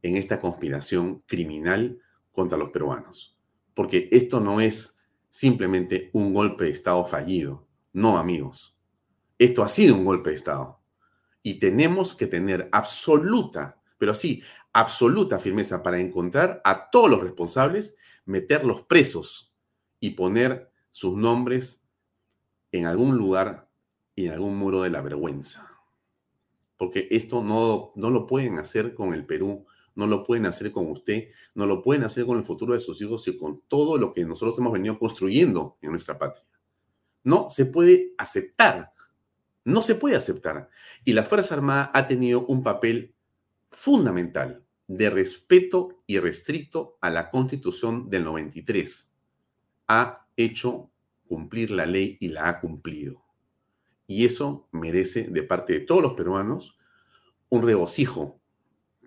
[0.02, 2.00] en esta conspiración criminal
[2.32, 3.38] contra los peruanos.
[3.74, 4.98] Porque esto no es
[5.28, 7.68] simplemente un golpe de Estado fallido.
[7.92, 8.76] No, amigos.
[9.38, 10.80] Esto ha sido un golpe de Estado.
[11.42, 17.96] Y tenemos que tener absoluta, pero sí, absoluta firmeza para encontrar a todos los responsables,
[18.30, 19.52] meterlos presos
[19.98, 21.84] y poner sus nombres
[22.72, 23.68] en algún lugar
[24.14, 25.68] y en algún muro de la vergüenza.
[26.76, 30.90] Porque esto no, no lo pueden hacer con el Perú, no lo pueden hacer con
[30.90, 34.12] usted, no lo pueden hacer con el futuro de sus hijos y con todo lo
[34.12, 36.44] que nosotros hemos venido construyendo en nuestra patria.
[37.22, 38.92] No se puede aceptar,
[39.64, 40.70] no se puede aceptar.
[41.04, 43.14] Y la Fuerza Armada ha tenido un papel
[43.70, 49.14] fundamental de respeto y restricto a la Constitución del 93.
[49.86, 50.90] Ha hecho
[51.28, 53.22] cumplir la ley y la ha cumplido.
[54.08, 56.76] Y eso merece de parte de todos los peruanos
[57.50, 58.40] un regocijo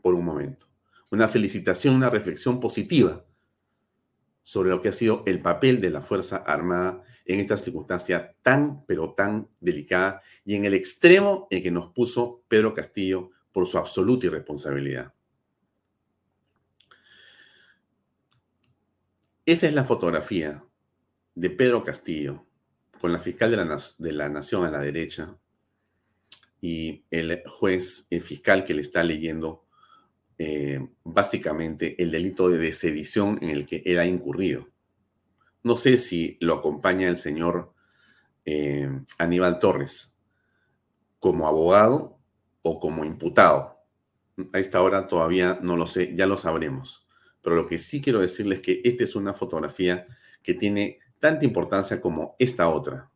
[0.02, 0.68] por un momento,
[1.12, 3.26] una felicitación, una reflexión positiva
[4.42, 8.86] sobre lo que ha sido el papel de la Fuerza Armada en esta circunstancia tan,
[8.86, 13.78] pero tan delicada y en el extremo en que nos puso Pedro Castillo por su
[13.78, 15.14] absoluta irresponsabilidad.
[19.46, 20.64] Esa es la fotografía
[21.36, 22.46] de Pedro Castillo,
[23.02, 25.38] con la fiscal de la, de la Nación a la derecha
[26.62, 29.66] y el juez, el fiscal que le está leyendo
[30.38, 34.70] eh, básicamente el delito de desedición en el que él ha incurrido.
[35.62, 37.74] No sé si lo acompaña el señor
[38.46, 40.16] eh, Aníbal Torres
[41.20, 42.18] como abogado
[42.62, 43.78] o como imputado.
[44.54, 47.03] A esta hora todavía no lo sé, ya lo sabremos.
[47.44, 50.08] Pero lo que sí quiero decirles es que esta es una fotografía
[50.42, 53.12] que tiene tanta importancia como esta otra.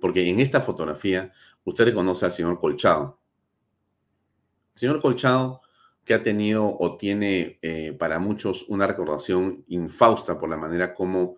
[0.00, 1.30] Porque en esta fotografía
[1.64, 3.20] usted reconoce al señor Colchado.
[4.74, 5.60] señor Colchado
[6.04, 11.36] que ha tenido o tiene eh, para muchos una recordación infausta por la manera como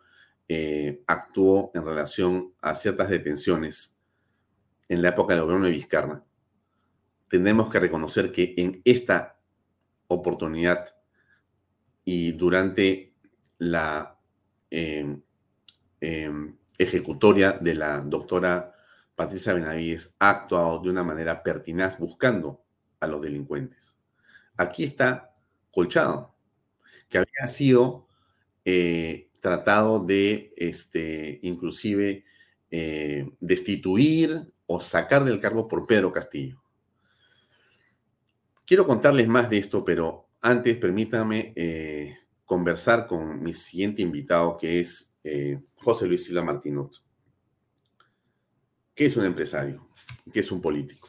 [0.48, 3.96] eh, actuó en relación a ciertas detenciones
[4.88, 6.24] en la época del gobierno de Vizcarra
[7.28, 9.38] tenemos que reconocer que en esta
[10.09, 10.95] oportunidad
[12.07, 13.12] y durante
[13.59, 14.16] la
[14.71, 15.21] em,
[16.01, 18.73] em, ejecutoria de la doctora
[19.16, 22.62] Patricia Benavides ha actuado de una manera pertinaz buscando
[23.01, 23.99] a los delincuentes.
[24.57, 25.35] Aquí está
[25.73, 26.35] Colchado,
[27.09, 28.07] que había sido
[28.64, 32.25] eh, tratado de, este, inclusive,
[32.71, 36.62] eh, destituir o sacar del cargo por Pedro Castillo.
[38.64, 44.81] Quiero contarles más de esto, pero antes permítanme eh, conversar con mi siguiente invitado, que
[44.81, 47.03] es eh, José Luis Silva Martinot,
[48.94, 49.88] que es un empresario,
[50.33, 51.09] que es un político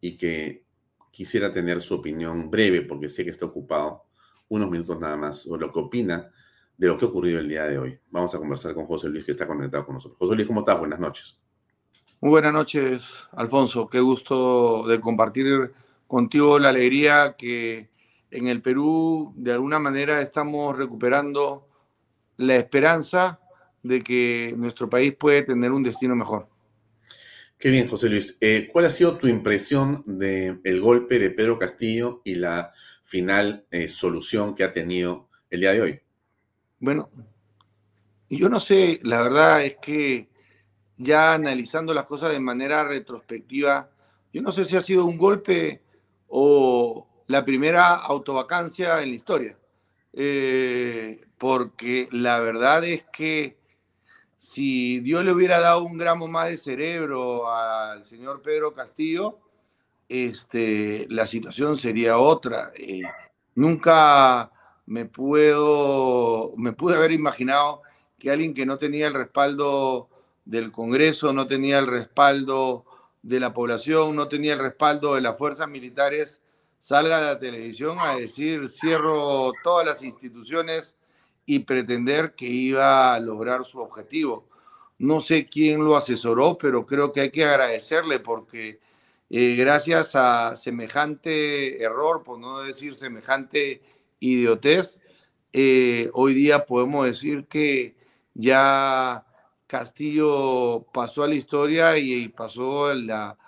[0.00, 0.64] y que
[1.10, 4.04] quisiera tener su opinión breve, porque sé que está ocupado,
[4.48, 6.30] unos minutos nada más, sobre lo que opina
[6.76, 7.98] de lo que ha ocurrido el día de hoy.
[8.10, 10.18] Vamos a conversar con José Luis, que está conectado con nosotros.
[10.18, 10.78] José Luis, ¿cómo estás?
[10.78, 11.38] Buenas noches.
[12.22, 13.86] Muy buenas noches, Alfonso.
[13.88, 15.72] Qué gusto de compartir
[16.06, 17.90] contigo la alegría que
[18.30, 21.68] en el Perú de alguna manera estamos recuperando
[22.36, 23.40] la esperanza
[23.82, 26.48] de que nuestro país puede tener un destino mejor.
[27.58, 28.38] Qué bien, José Luis.
[28.40, 32.72] Eh, ¿Cuál ha sido tu impresión del golpe de Pedro Castillo y la
[33.04, 36.00] final eh, solución que ha tenido el día de hoy?
[36.78, 37.10] Bueno,
[38.30, 40.30] yo no sé, la verdad es que
[40.96, 43.90] ya analizando las cosas de manera retrospectiva,
[44.32, 45.82] yo no sé si ha sido un golpe
[46.28, 49.56] o la primera autovacancia en la historia.
[50.12, 53.56] Eh, porque la verdad es que
[54.36, 59.38] si Dios le hubiera dado un gramo más de cerebro al señor Pedro Castillo,
[60.08, 62.72] este, la situación sería otra.
[62.74, 63.02] Eh,
[63.54, 64.50] nunca
[64.86, 67.82] me puedo, me pude haber imaginado
[68.18, 70.08] que alguien que no tenía el respaldo
[70.44, 72.84] del Congreso, no tenía el respaldo
[73.22, 76.40] de la población, no tenía el respaldo de las fuerzas militares,
[76.80, 80.96] salga a la televisión a decir cierro todas las instituciones
[81.46, 84.48] y pretender que iba a lograr su objetivo.
[84.98, 88.80] No sé quién lo asesoró, pero creo que hay que agradecerle porque
[89.30, 93.80] eh, gracias a semejante error, por no decir semejante
[94.18, 94.98] idiotez,
[95.52, 97.96] eh, hoy día podemos decir que
[98.34, 99.24] ya
[99.66, 103.38] Castillo pasó a la historia y, pasó a la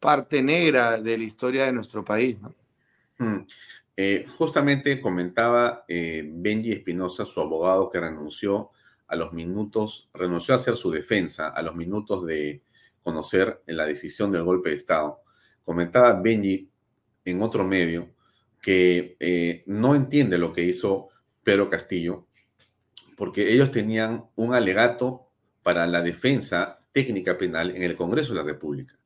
[0.00, 2.36] parte negra de la historia de nuestro país.
[3.18, 3.46] Mm.
[3.96, 8.70] Eh, justamente comentaba eh, Benji Espinosa, su abogado que renunció
[9.06, 12.62] a los minutos, renunció a hacer su defensa a los minutos de
[13.02, 15.20] conocer la decisión del golpe de Estado.
[15.62, 16.68] Comentaba Benji
[17.24, 18.10] en otro medio
[18.60, 21.10] que eh, no entiende lo que hizo
[21.42, 22.26] Pedro Castillo,
[23.16, 25.28] porque ellos tenían un alegato
[25.62, 28.98] para la defensa técnica penal en el Congreso de la República.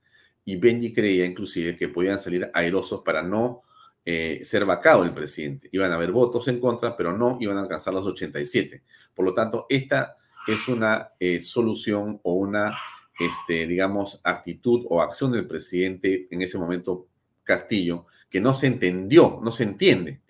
[0.45, 3.63] Y Benji creía inclusive que podían salir airosos para no
[4.11, 5.69] eh, ser vacado el presidente.
[5.71, 8.83] Iban a haber votos en contra, pero no iban a alcanzar los 87.
[9.13, 12.75] Por lo tanto, esta es una eh, solución o una,
[13.21, 17.09] este, digamos, actitud o acción del presidente en ese momento
[17.45, 20.23] Castillo que no se entendió, no se entiende.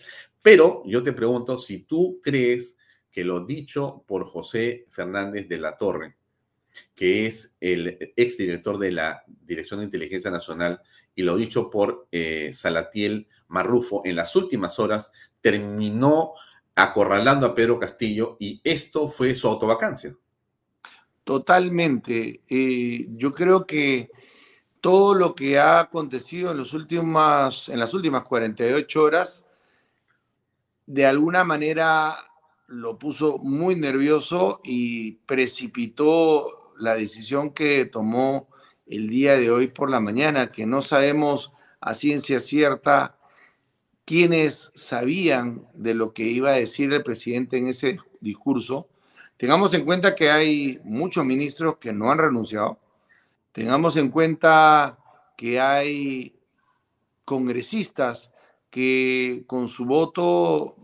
[0.43, 2.81] Pero yo te pregunto si tú crees
[3.13, 6.17] que lo dicho por José Fernández de la Torre,
[6.95, 10.81] que es el exdirector de la Dirección de Inteligencia Nacional,
[11.15, 16.35] y lo dicho por eh, Salatiel Marrufo en las últimas horas terminó
[16.75, 20.15] acorralando a Pedro Castillo y esto fue su autovacancia.
[21.25, 22.43] Totalmente.
[22.49, 24.11] Eh, yo creo que
[24.81, 29.45] todo lo que ha acontecido en, los últimos, en las últimas 48 horas,
[30.87, 32.17] de alguna manera
[32.69, 38.49] lo puso muy nervioso y precipitó la decisión que tomó
[38.87, 43.17] el día de hoy por la mañana, que no sabemos a ciencia cierta
[44.05, 48.89] quienes sabían de lo que iba a decir el presidente en ese discurso.
[49.37, 52.79] Tengamos en cuenta que hay muchos ministros que no han renunciado.
[53.53, 54.99] Tengamos en cuenta
[55.37, 56.35] que hay
[57.25, 58.31] congresistas
[58.71, 60.75] que con su voto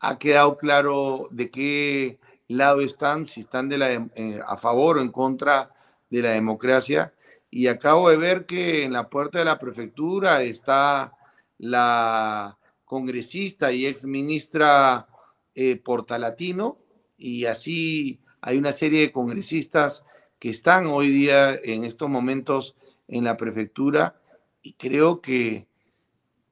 [0.00, 2.18] ha quedado claro de qué
[2.48, 5.70] lado están, si están de la, eh, a favor o en contra
[6.10, 7.12] de la democracia.
[7.50, 11.12] Y acabo de ver que en la puerta de la prefectura está
[11.58, 15.06] la congresista y ex ministra
[15.54, 16.78] eh, Portalatino,
[17.16, 20.04] y así hay una serie de congresistas
[20.38, 22.76] que están hoy día en estos momentos
[23.08, 24.20] en la prefectura
[24.62, 25.66] y creo que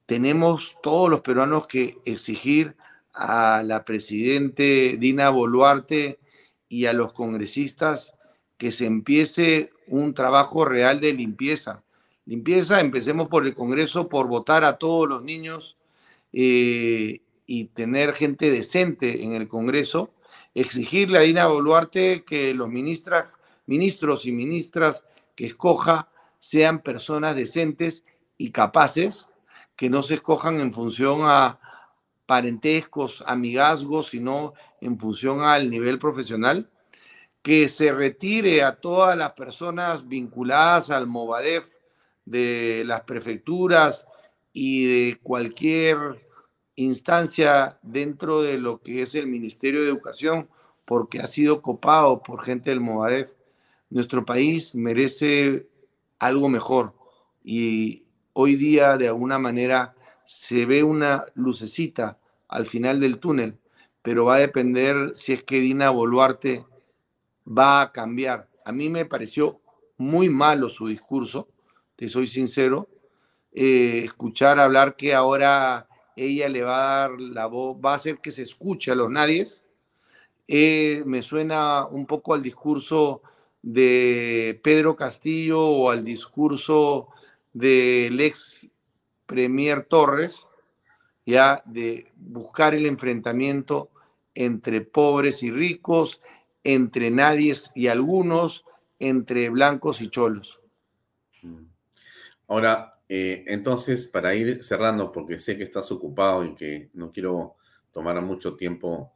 [0.06, 2.76] tenemos todos los peruanos que exigir
[3.14, 6.18] a la presidente Dina Boluarte
[6.68, 8.14] y a los congresistas
[8.56, 11.82] que se empiece un trabajo real de limpieza.
[12.26, 15.76] Limpieza, empecemos por el Congreso, por votar a todos los niños
[16.32, 20.10] eh, y tener gente decente en el Congreso,
[20.54, 25.04] exigirle a Dina Boluarte que los ministras, ministros y ministras
[25.36, 26.08] que escoja
[26.38, 28.04] sean personas decentes
[28.38, 29.28] y capaces,
[29.76, 31.58] que no se escojan en función a
[32.26, 36.70] parentescos, amigazgos, sino en función al nivel profesional,
[37.42, 41.76] que se retire a todas las personas vinculadas al Movadef,
[42.24, 44.06] de las prefecturas
[44.52, 45.98] y de cualquier
[46.76, 50.48] instancia dentro de lo que es el Ministerio de Educación,
[50.84, 53.32] porque ha sido copado por gente del Movadef.
[53.90, 55.68] Nuestro país merece
[56.18, 56.94] algo mejor
[57.42, 59.93] y hoy día de alguna manera
[60.26, 62.18] se ve una lucecita
[62.48, 63.58] al final del túnel,
[64.02, 66.64] pero va a depender si es que Dina Boluarte
[67.46, 68.48] va a cambiar.
[68.64, 69.60] A mí me pareció
[69.96, 71.48] muy malo su discurso,
[71.96, 72.88] te soy sincero,
[73.52, 78.18] eh, escuchar hablar que ahora ella le va a dar la voz, va a hacer
[78.18, 79.64] que se escuche a los nadies,
[80.46, 83.22] eh, me suena un poco al discurso
[83.62, 87.08] de Pedro Castillo o al discurso
[87.52, 88.66] del ex
[89.26, 90.46] Premier Torres,
[91.26, 93.90] ya de buscar el enfrentamiento
[94.34, 96.20] entre pobres y ricos,
[96.62, 98.64] entre nadies y algunos,
[98.98, 100.60] entre blancos y cholos.
[102.48, 107.56] Ahora, eh, entonces, para ir cerrando, porque sé que estás ocupado y que no quiero
[107.92, 109.12] tomar mucho tiempo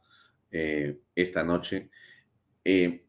[0.51, 1.89] eh, esta noche,
[2.63, 3.05] eh,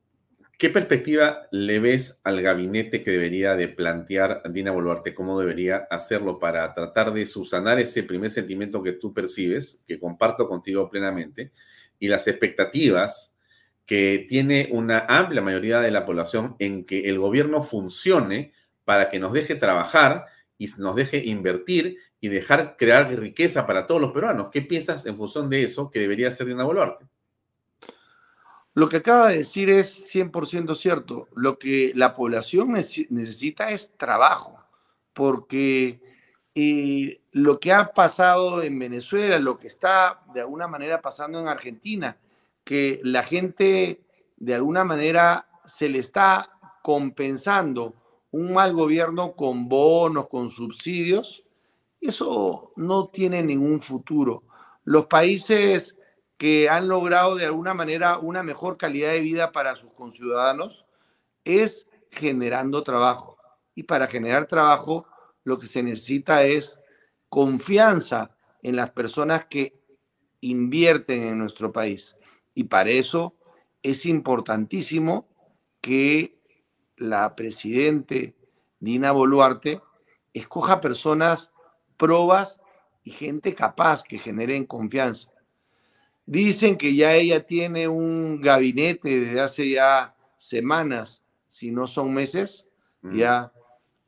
[0.60, 5.14] ¿qué perspectiva le ves al gabinete que debería de plantear Dina Boluarte?
[5.14, 10.46] ¿Cómo debería hacerlo para tratar de subsanar ese primer sentimiento que tú percibes, que comparto
[10.46, 11.52] contigo plenamente,
[11.98, 13.34] y las expectativas
[13.86, 18.52] que tiene una amplia mayoría de la población en que el gobierno funcione
[18.84, 20.26] para que nos deje trabajar
[20.58, 24.48] y nos deje invertir y dejar crear riqueza para todos los peruanos.
[24.52, 27.06] ¿Qué piensas en función de eso que debería ser Dina Boluarte?
[28.74, 31.28] Lo que acaba de decir es 100% cierto.
[31.34, 34.58] Lo que la población necesita es trabajo,
[35.12, 36.00] porque
[36.54, 41.48] eh, lo que ha pasado en Venezuela, lo que está de alguna manera pasando en
[41.48, 42.16] Argentina,
[42.64, 44.04] que la gente
[44.36, 46.50] de alguna manera se le está
[46.82, 47.94] compensando
[48.30, 51.44] un mal gobierno con bonos, con subsidios,
[52.00, 54.44] eso no tiene ningún futuro.
[54.84, 55.98] Los países
[56.40, 60.86] que han logrado de alguna manera una mejor calidad de vida para sus conciudadanos
[61.44, 63.36] es generando trabajo.
[63.74, 65.06] Y para generar trabajo
[65.44, 66.80] lo que se necesita es
[67.28, 69.78] confianza en las personas que
[70.40, 72.16] invierten en nuestro país.
[72.54, 73.36] Y para eso
[73.82, 75.28] es importantísimo
[75.82, 76.40] que
[76.96, 78.34] la presidente
[78.78, 79.82] Dina Boluarte
[80.32, 81.52] escoja personas
[81.98, 82.62] probas
[83.04, 85.30] y gente capaz que generen confianza.
[86.26, 92.66] Dicen que ya ella tiene un gabinete desde hace ya semanas, si no son meses.
[93.02, 93.16] Mm.
[93.16, 93.52] Ya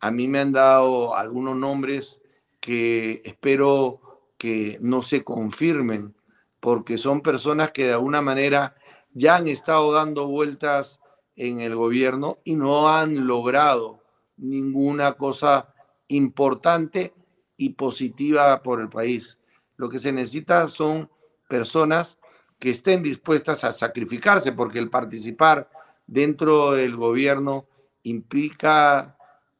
[0.01, 2.21] a mí me han dado algunos nombres
[2.61, 4.01] que espero
[4.39, 6.15] que no se confirmen,
[6.61, 8.75] porque son personas que de alguna manera
[9.15, 11.01] ya han estado dando vueltas
[11.37, 14.03] en el gobierno y no han logrado
[14.37, 15.73] ninguna cosa
[16.09, 17.15] importante
[17.57, 19.39] y positiva por el país.
[19.77, 21.09] Lo que se necesita son
[21.53, 22.19] personas
[22.59, 25.69] que estén dispuestas a sacrificarse, porque el participar
[26.07, 27.67] dentro del gobierno
[28.05, 29.19] implica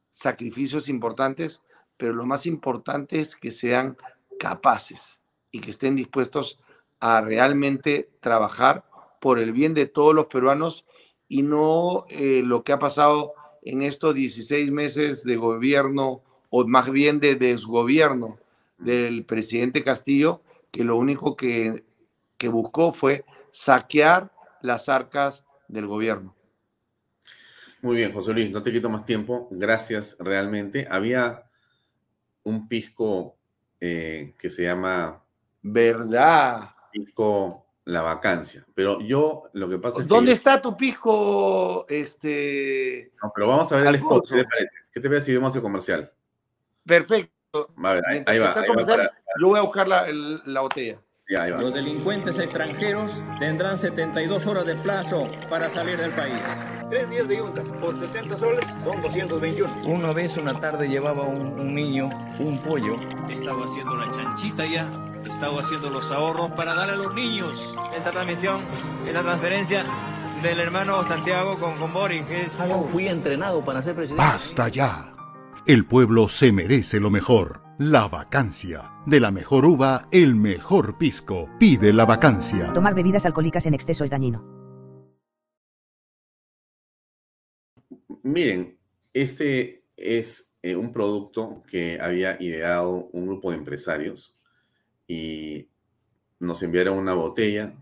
[0.09, 1.61] sacrificios importantes,
[1.95, 3.95] pero lo más importante es que sean
[4.39, 5.21] capaces
[5.51, 6.59] y que estén dispuestos
[6.99, 8.85] a realmente trabajar
[9.21, 10.87] por el bien de todos los peruanos
[11.27, 16.89] y no eh, lo que ha pasado en estos 16 meses de gobierno, o más
[16.89, 18.39] bien de desgobierno
[18.79, 20.41] del presidente Castillo,
[20.73, 21.85] que lo único que,
[22.37, 26.35] que buscó fue saquear las arcas del gobierno.
[27.83, 29.47] Muy bien, José Luis, no te quito más tiempo.
[29.51, 30.87] Gracias, realmente.
[30.89, 31.43] Había
[32.43, 33.37] un pisco
[33.79, 35.23] eh, que se llama...
[35.61, 36.71] ¿Verdad?
[36.91, 38.65] Pisco La Vacancia.
[38.73, 41.85] Pero yo lo que pasa es ¿Dónde está tu pisco?
[41.87, 43.11] Este...
[43.21, 44.77] No, pero vamos a ver el spot, ¿qué te parece?
[44.91, 46.11] ¿Qué te parece si vemos el comercial?
[46.83, 47.32] Perfecto.
[47.55, 48.55] A ver, ahí, va,
[49.39, 50.07] Yo voy a buscar la,
[50.45, 50.97] la botella.
[51.27, 56.33] Los delincuentes extranjeros tendrán 72 horas de plazo para salir del país.
[56.89, 59.71] Tres días de yunta por 70 soles son 221.
[59.85, 62.95] Una vez una tarde llevaba un, niño un pollo.
[63.29, 64.89] Estaba haciendo la chanchita ya.
[65.23, 67.77] Estaba haciendo los ahorros para darle a los niños.
[67.95, 68.61] Esta transmisión
[69.07, 69.85] es la transferencia
[70.41, 72.23] del hermano Santiago con, con Boris.
[72.31, 72.59] Es...
[72.91, 74.23] Fui entrenado para ser presidente.
[74.23, 75.12] ¡Basta ya!
[75.65, 77.61] El pueblo se merece lo mejor.
[77.79, 78.91] La vacancia.
[79.05, 81.49] De la mejor uva, el mejor pisco.
[81.57, 82.73] Pide la vacancia.
[82.73, 84.43] Tomar bebidas alcohólicas en exceso es dañino.
[88.23, 88.77] Miren,
[89.13, 94.37] ese es eh, un producto que había ideado un grupo de empresarios
[95.07, 95.69] y
[96.39, 97.73] nos enviaron una botella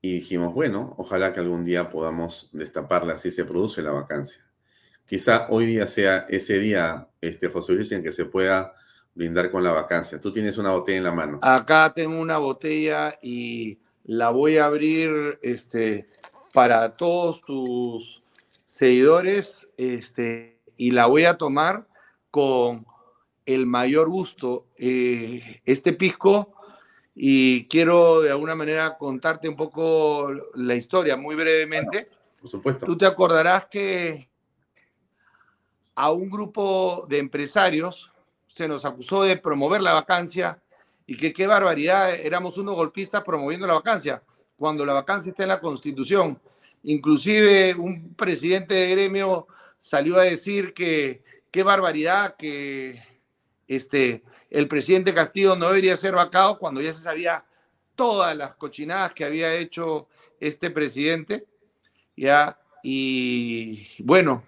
[0.00, 4.49] y dijimos, bueno, ojalá que algún día podamos destaparla si se produce la vacancia.
[5.10, 8.74] Quizá hoy día sea ese día, este, José Luis, en que se pueda
[9.12, 10.20] brindar con la vacancia.
[10.20, 11.40] Tú tienes una botella en la mano.
[11.42, 16.06] Acá tengo una botella y la voy a abrir este,
[16.54, 18.22] para todos tus
[18.68, 21.88] seguidores este, y la voy a tomar
[22.30, 22.86] con
[23.46, 24.68] el mayor gusto.
[24.76, 26.54] Eh, este pisco
[27.16, 32.08] y quiero de alguna manera contarte un poco la historia muy brevemente.
[32.40, 32.86] por supuesto.
[32.86, 34.29] Tú te acordarás que
[36.00, 38.10] a un grupo de empresarios,
[38.46, 40.58] se nos acusó de promover la vacancia
[41.06, 44.22] y que qué barbaridad, éramos unos golpistas promoviendo la vacancia,
[44.56, 46.40] cuando la vacancia está en la Constitución.
[46.84, 49.46] Inclusive un presidente de gremio
[49.78, 53.02] salió a decir que qué barbaridad que
[53.68, 57.44] este, el presidente Castillo no debería ser vacado cuando ya se sabía
[57.94, 60.08] todas las cochinadas que había hecho
[60.40, 61.44] este presidente.
[62.16, 64.44] Ya, y bueno,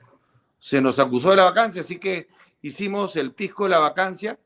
[0.62, 2.28] se nos acusó de la vacancia, así que
[2.60, 4.38] hicimos el pisco de la vacancia.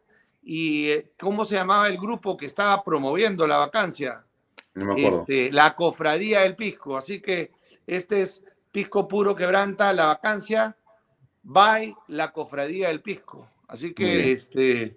[0.42, 4.24] ¿Y eh, cómo se llamaba el grupo que estaba promoviendo la vacancia?
[4.72, 6.96] No me este, la cofradía del pisco.
[6.96, 7.52] Así que
[7.86, 8.42] este es
[8.72, 10.74] pisco puro quebranta, la vacancia,
[11.42, 13.50] by la cofradía del pisco.
[13.68, 14.96] Así que este,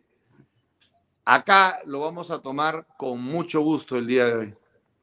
[1.25, 4.55] acá lo vamos a tomar con mucho gusto el día de hoy.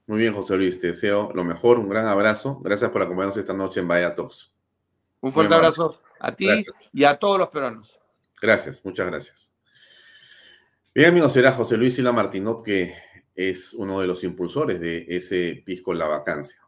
[0.07, 2.59] Muy bien, José Luis, te deseo lo mejor, un gran abrazo.
[2.65, 4.51] Gracias por acompañarnos esta noche en Vaya Talks.
[5.21, 6.49] Un fuerte abrazo a ti
[6.93, 7.99] y a todos los peruanos.
[8.41, 9.53] Gracias, muchas gracias.
[10.95, 12.95] Bien, amigos, será José Luis Sila Martinot, que
[13.35, 16.59] es uno de los impulsores de ese pisco en la vacancia.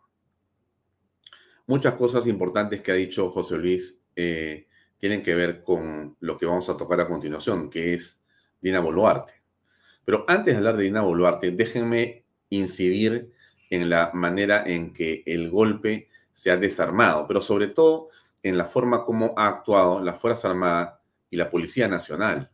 [1.66, 4.68] Muchas cosas importantes que ha dicho José Luis eh,
[4.98, 8.20] tienen que ver con lo que vamos a tocar a continuación, que es
[8.60, 9.34] Dina Boluarte.
[10.04, 13.30] Pero antes de hablar de Dina Boluarte, déjenme incidir
[13.70, 18.08] en la manera en que el golpe se ha desarmado, pero sobre todo
[18.42, 22.50] en la forma como ha actuado la Fuerza Armada y la Policía Nacional.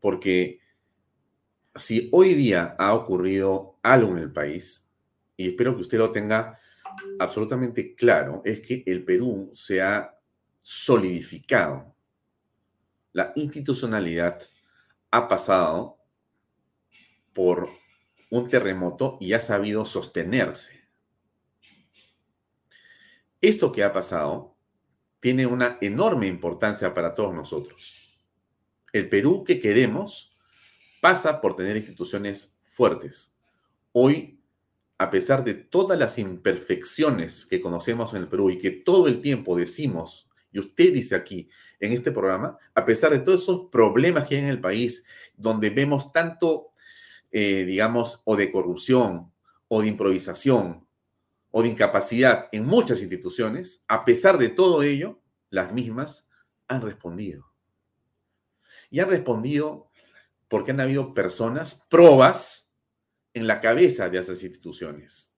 [0.00, 0.60] Porque
[1.74, 4.88] si hoy día ha ocurrido algo en el país,
[5.36, 6.58] y espero que usted lo tenga
[7.18, 10.18] absolutamente claro, es que el Perú se ha
[10.62, 11.94] solidificado.
[13.12, 14.42] La institucionalidad
[15.10, 15.98] ha pasado
[17.32, 17.68] por
[18.30, 20.86] un terremoto y ha sabido sostenerse.
[23.40, 24.55] Esto que ha pasado
[25.20, 27.96] tiene una enorme importancia para todos nosotros.
[28.92, 30.36] El Perú que queremos
[31.00, 33.36] pasa por tener instituciones fuertes.
[33.92, 34.40] Hoy,
[34.98, 39.20] a pesar de todas las imperfecciones que conocemos en el Perú y que todo el
[39.20, 41.48] tiempo decimos, y usted dice aquí
[41.80, 45.04] en este programa, a pesar de todos esos problemas que hay en el país,
[45.36, 46.72] donde vemos tanto,
[47.30, 49.32] eh, digamos, o de corrupción,
[49.68, 50.85] o de improvisación,
[51.50, 55.20] o de incapacidad en muchas instituciones, a pesar de todo ello,
[55.50, 56.28] las mismas
[56.68, 57.52] han respondido.
[58.90, 59.90] Y han respondido
[60.48, 62.66] porque han habido personas, probas,
[63.34, 65.30] en la cabeza de esas instituciones.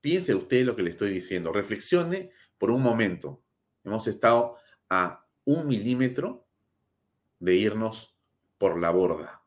[0.00, 3.42] Piense usted lo que le estoy diciendo, reflexione por un momento.
[3.84, 4.56] Hemos estado
[4.88, 6.46] a un milímetro
[7.38, 8.14] de irnos
[8.58, 9.42] por la borda,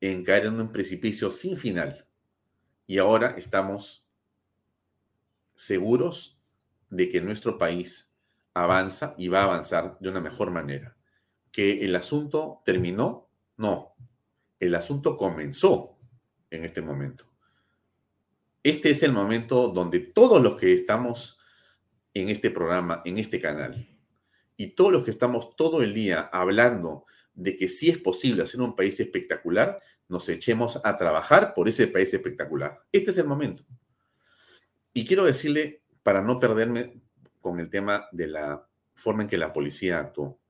[0.00, 2.08] en caer en un precipicio sin final.
[2.86, 4.03] Y ahora estamos
[5.54, 6.40] seguros
[6.90, 8.14] de que nuestro país
[8.54, 10.96] avanza y va a avanzar de una mejor manera.
[11.50, 13.30] ¿Que el asunto terminó?
[13.56, 13.94] No,
[14.60, 15.98] el asunto comenzó
[16.50, 17.26] en este momento.
[18.62, 21.38] Este es el momento donde todos los que estamos
[22.14, 23.88] en este programa, en este canal,
[24.56, 28.60] y todos los que estamos todo el día hablando de que sí es posible hacer
[28.60, 32.80] un país espectacular, nos echemos a trabajar por ese país espectacular.
[32.92, 33.64] Este es el momento.
[34.94, 37.02] Y quiero decirle, para no perderme
[37.40, 40.40] con el tema de la forma en que la policía actuó,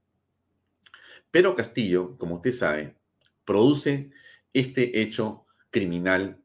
[1.31, 2.97] pero Castillo, como usted sabe,
[3.45, 4.13] produce
[4.53, 6.41] este hecho criminal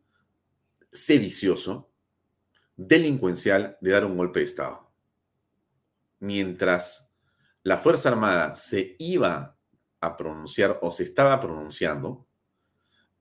[0.92, 1.92] sedicioso,
[2.76, 4.92] delincuencial de dar un golpe de Estado.
[6.20, 7.12] Mientras
[7.62, 9.60] la Fuerza Armada se iba
[10.02, 12.28] a pronunciar o se estaba pronunciando,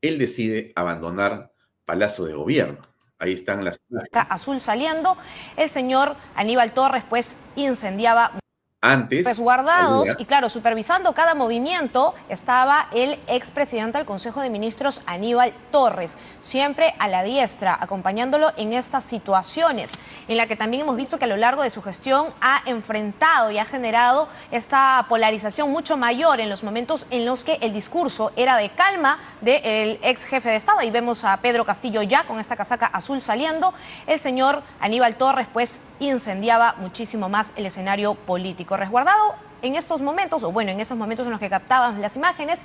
[0.01, 1.53] él decide abandonar
[1.85, 2.81] Palacio de Gobierno.
[3.18, 3.80] Ahí están las...
[4.12, 5.16] Azul saliendo,
[5.56, 8.32] el señor Aníbal Torres pues incendiaba
[8.81, 9.24] antes.
[9.24, 16.16] Resguardados y claro, supervisando cada movimiento estaba el expresidente del Consejo de Ministros Aníbal Torres,
[16.39, 19.91] siempre a la diestra, acompañándolo en estas situaciones,
[20.29, 23.51] en la que también hemos visto que a lo largo de su gestión ha enfrentado
[23.51, 28.31] y ha generado esta polarización mucho mayor en los momentos en los que el discurso
[28.37, 30.79] era de calma del ex jefe de Estado.
[30.79, 33.74] Ahí vemos a Pedro Castillo ya con esta casaca azul saliendo.
[34.07, 38.76] El señor Aníbal Torres pues incendiaba muchísimo más el escenario político.
[38.76, 42.61] Resguardado en estos momentos, o bueno, en esos momentos en los que captaban las imágenes,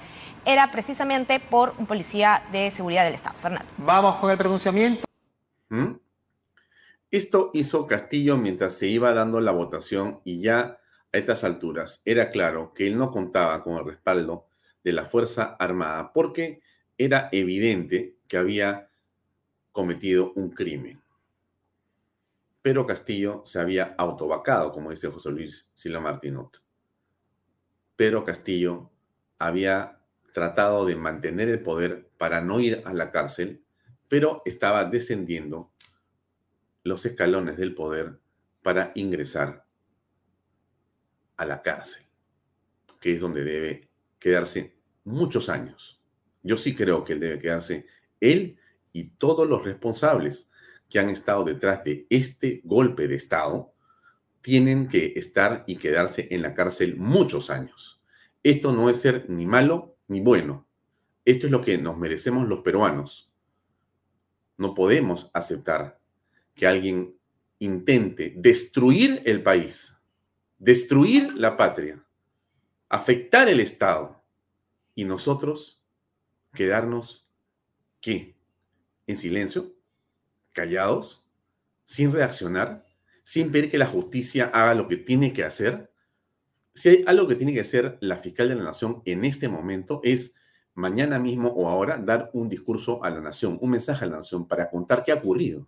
[0.46, 3.38] era precisamente por un policía de seguridad del Estado.
[3.38, 3.68] Fernando.
[3.78, 5.08] Vamos con el pronunciamiento.
[5.70, 5.94] ¿Mm?
[7.12, 10.80] Esto hizo Castillo mientras se iba dando la votación y ya
[11.12, 14.48] a estas alturas era claro que él no contaba con el respaldo
[14.84, 16.62] de la Fuerza Armada porque
[16.98, 18.90] era evidente que había
[19.72, 21.03] cometido un crimen.
[22.64, 26.64] Pero Castillo se había autovacado, como dice José Luis Silva Martinot.
[27.96, 28.90] Pero Castillo
[29.38, 30.00] había
[30.32, 33.64] tratado de mantener el poder para no ir a la cárcel,
[34.08, 35.72] pero estaba descendiendo
[36.84, 38.20] los escalones del poder
[38.62, 39.66] para ingresar
[41.36, 42.04] a la cárcel,
[43.02, 43.90] que es donde debe
[44.20, 46.02] quedarse muchos años.
[46.44, 47.88] Yo sí creo que él debe quedarse,
[48.22, 48.58] él
[48.94, 50.50] y todos los responsables
[50.94, 53.74] que han estado detrás de este golpe de Estado
[54.42, 58.00] tienen que estar y quedarse en la cárcel muchos años.
[58.44, 60.68] Esto no es ser ni malo ni bueno.
[61.26, 63.34] Esto es lo que nos merecemos los peruanos.
[64.56, 66.00] No podemos aceptar
[66.54, 67.18] que alguien
[67.58, 70.00] intente destruir el país,
[70.60, 72.06] destruir la patria,
[72.88, 74.24] afectar el Estado
[74.94, 75.82] y nosotros
[76.54, 77.28] quedarnos,
[78.00, 78.36] ¿qué?
[79.08, 79.74] ¿En silencio?
[80.54, 81.26] Callados,
[81.86, 82.86] sin reaccionar,
[83.24, 85.92] sin pedir que la justicia haga lo que tiene que hacer.
[86.74, 90.02] Si hay algo que tiene que hacer la fiscal de la nación en este momento
[90.04, 90.34] es
[90.74, 94.48] mañana mismo o ahora dar un discurso a la nación, un mensaje a la nación
[94.48, 95.68] para contar qué ha ocurrido.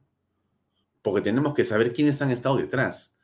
[1.02, 3.16] Porque tenemos que saber quiénes han estado detrás.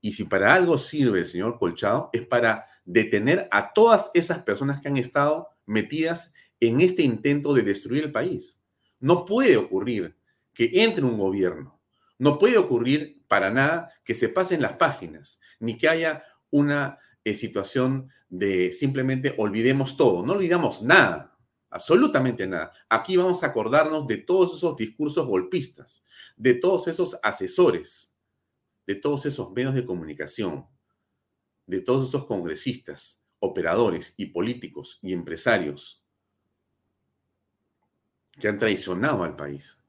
[0.00, 4.80] Y si para algo sirve el señor Colchado, es para detener a todas esas personas
[4.80, 8.60] que han estado metidas en este intento de destruir el país.
[8.98, 10.16] No puede ocurrir
[10.52, 11.80] que entre un gobierno.
[12.18, 17.34] No puede ocurrir para nada que se pasen las páginas, ni que haya una eh,
[17.34, 20.24] situación de simplemente olvidemos todo.
[20.24, 21.28] No olvidamos nada.
[21.72, 22.72] absolutamente nada.
[22.88, 26.04] Aquí vamos a acordarnos de todos esos discursos golpistas,
[26.36, 28.12] de todos esos asesores,
[28.88, 30.66] de todos esos medios de comunicación,
[31.66, 36.02] de todos esos congresistas, operadores y políticos y empresarios
[38.32, 39.79] que han traicionado al país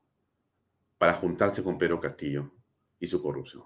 [1.01, 2.51] para juntarse con Pedro Castillo
[2.99, 3.63] y su corrupción.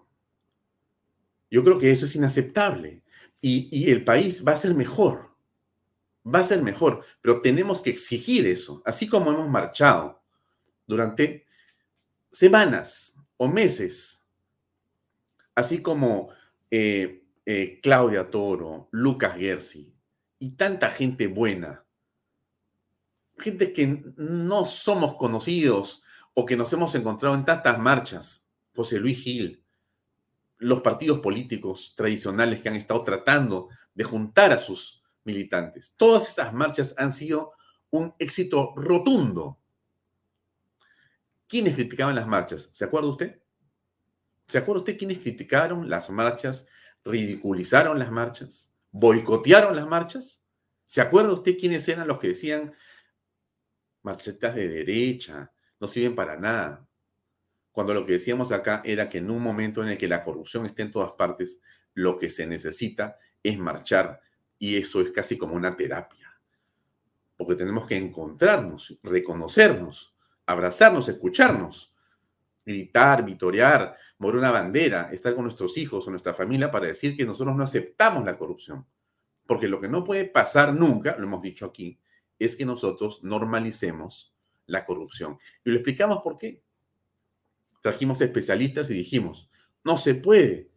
[1.52, 3.04] Yo creo que eso es inaceptable
[3.42, 5.36] y, el país va a ser mejor
[6.26, 10.24] va a ser mejor, pero tenemos que exigir eso, así como hemos marchado
[10.88, 11.46] durante
[12.32, 14.24] semanas o meses,
[15.56, 16.30] así como
[16.72, 19.94] eh, eh, Claudia Toro, Lucas Gersi
[20.40, 21.86] y tanta gente buena,
[23.38, 26.02] gente que no somos conocidos
[26.36, 29.64] o que nos hemos encontrado en tantas marchas, José Luis Gil,
[30.58, 35.94] los partidos políticos tradicionales que han estado tratando de juntar a sus militantes.
[35.98, 37.54] Todas esas marchas han sido
[37.90, 39.60] un éxito rotundo.
[41.48, 42.70] ¿Quiénes criticaban las marchas?
[42.72, 43.42] ¿Se acuerda usted?
[44.48, 46.68] ¿Se acuerda usted quiénes criticaron las marchas,
[47.06, 50.44] ridiculizaron las marchas, boicotearon las marchas?
[50.86, 52.74] ¿Se acuerda usted quiénes eran los que decían
[54.04, 56.88] marchetas de derecha, no sirven para nada?
[57.72, 60.66] Cuando lo que decíamos acá era que en un momento en el que la corrupción
[60.66, 61.62] esté en todas partes,
[61.94, 64.22] lo que se necesita es marchar
[64.58, 66.40] y eso es casi como una terapia,
[67.36, 70.16] porque tenemos que encontrarnos, reconocernos,
[70.46, 71.94] abrazarnos, escucharnos,
[72.66, 77.26] gritar, vitorear, mover una bandera, estar con nuestros hijos o nuestra familia para decir que
[77.26, 78.86] nosotros no aceptamos la corrupción.
[79.46, 82.00] Porque lo que no puede pasar nunca, lo hemos dicho aquí,
[82.40, 84.35] es que nosotros normalicemos
[84.68, 85.38] la corrupción.
[85.64, 86.64] Y lo explicamos por qué.
[87.82, 89.50] Trajimos especialistas y dijimos,
[89.84, 90.72] no se puede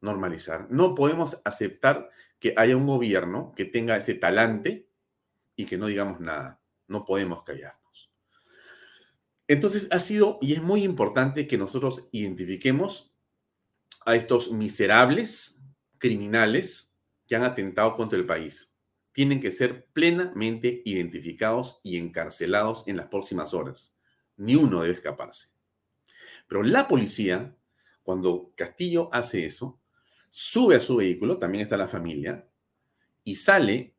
[0.00, 2.08] normalizar, no podemos aceptar
[2.38, 4.88] que haya un gobierno que tenga ese talante
[5.56, 6.60] y que no digamos nada.
[6.86, 8.12] No podemos callarnos.
[9.48, 13.12] Entonces ha sido y es muy importante que nosotros identifiquemos
[14.06, 15.58] a estos miserables
[15.98, 16.94] criminales
[17.26, 18.74] que han atentado contra el país.
[19.18, 23.96] Tienen que ser plenamente identificados y encarcelados en las próximas horas.
[24.36, 25.48] Ni uno debe escaparse.
[26.46, 27.56] Pero la policía,
[28.04, 29.80] cuando Castillo hace eso,
[30.28, 32.48] sube a su vehículo, también está la familia,
[33.24, 33.96] y sale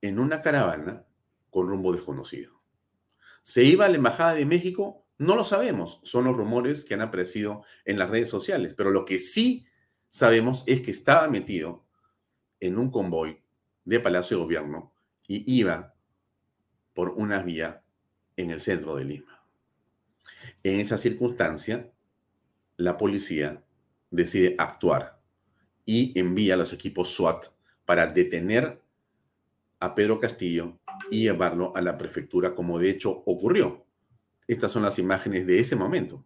[0.00, 1.04] en una caravana
[1.50, 2.62] con rumbo desconocido.
[3.42, 5.06] ¿Se iba a la Embajada de México?
[5.18, 9.04] No lo sabemos, son los rumores que han aparecido en las redes sociales, pero lo
[9.04, 9.66] que sí
[10.08, 11.84] sabemos es que estaba metido
[12.58, 13.43] en un convoy
[13.84, 14.92] de Palacio de Gobierno
[15.26, 15.94] y iba
[16.92, 17.82] por una vía
[18.36, 19.42] en el centro de Lima.
[20.62, 21.90] En esa circunstancia,
[22.76, 23.62] la policía
[24.10, 25.20] decide actuar
[25.84, 27.46] y envía a los equipos SWAT
[27.84, 28.80] para detener
[29.80, 30.78] a Pedro Castillo
[31.10, 33.84] y llevarlo a la prefectura, como de hecho ocurrió.
[34.46, 36.24] Estas son las imágenes de ese momento.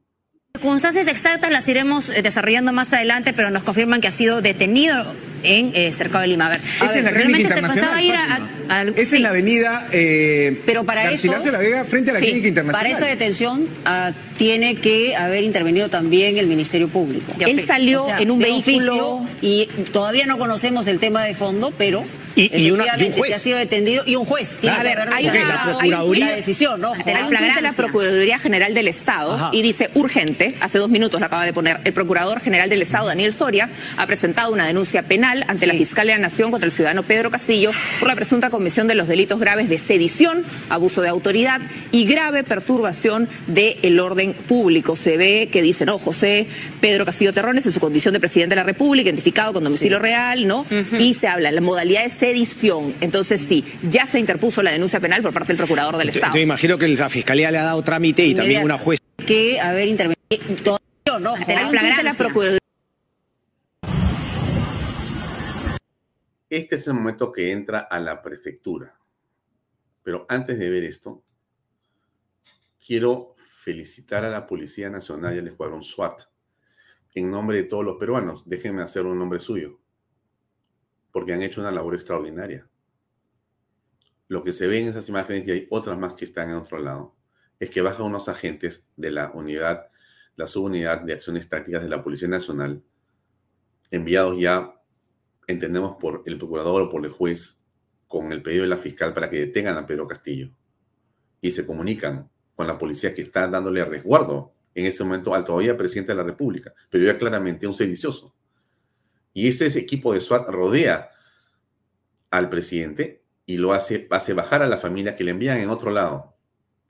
[0.59, 5.15] Circunstancias exactas las iremos eh, desarrollando más adelante, pero nos confirman que ha sido detenido
[5.45, 6.47] en eh, Cercado de Lima.
[6.47, 8.93] A ver, es en la clínica internacional.
[8.97, 12.91] es en la avenida eh, pero para eso, la Vega frente a la clínica internacional.
[12.91, 17.31] Para esa detención ah, tiene que haber intervenido también el Ministerio Público.
[17.39, 22.05] Él salió en un vehículo y todavía no conocemos el tema de fondo, pero
[22.39, 23.35] y, una, un juez.
[23.35, 24.59] ha sido detenido y un juez.
[24.69, 26.93] a ver, hay, una, decisión, ¿no?
[26.93, 31.45] Hay de la Procuraduría General del Estado y dice urgente, hace dos minutos lo acaba
[31.45, 35.67] de poner, el Procurador General del Estado, Daniel Soria, ha presentado una denuncia penal ante
[35.67, 38.95] la Fiscalía de la Nación contra el ciudadano Pedro Castillo por la presunta comisión de
[38.95, 41.61] los delitos graves de sedición, abuso de autoridad
[41.93, 44.97] y grave perturbación del orden público.
[44.97, 46.47] Se ve que dice, no, José
[46.79, 50.47] Pedro Castillo Terrones en su condición de presidente de la República, identificado con domicilio real,
[50.47, 50.65] ¿no?
[50.99, 52.95] Y se habla, la modalidad es edición.
[53.01, 56.35] Entonces, sí, ya se interpuso la denuncia penal por parte del procurador del Estado.
[56.35, 59.03] Yo, imagino que la fiscalía le ha dado trámite y también una jueza.
[59.27, 60.19] Que haber intervenido.
[61.21, 62.59] No, la Procuraduría.
[66.51, 68.99] Este es el momento que entra a la prefectura.
[70.03, 71.23] Pero antes de ver esto,
[72.85, 76.23] quiero felicitar a la Policía Nacional y al Escuadrón SWAT
[77.15, 78.43] en nombre de todos los peruanos.
[78.47, 79.79] Déjenme hacer un nombre suyo
[81.13, 82.69] porque han hecho una labor extraordinaria.
[84.29, 86.79] Lo que se ve en esas imágenes, y hay otras más que están en otro
[86.79, 87.17] lado,
[87.59, 89.89] es que bajan unos agentes de la unidad,
[90.37, 92.85] la subunidad de acciones tácticas de la Policía Nacional,
[93.91, 94.81] enviados ya,
[95.47, 97.65] entendemos, por el procurador o por el juez,
[98.07, 100.51] con el pedido de la fiscal para que detengan a Pedro Castillo.
[101.41, 105.77] Y se comunican con la policía que está dándole resguardo en ese momento al todavía
[105.77, 108.37] presidente de la República, pero ya claramente un sedicioso.
[109.33, 111.11] Y ese, equipo de SWAT rodea
[112.31, 115.91] al presidente y lo hace, hace bajar a la familia que le envían en otro
[115.91, 116.37] lado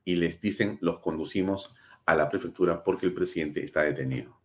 [0.05, 1.74] y les dicen los conducimos
[2.05, 4.39] a la prefectura porque el presidente está detenido.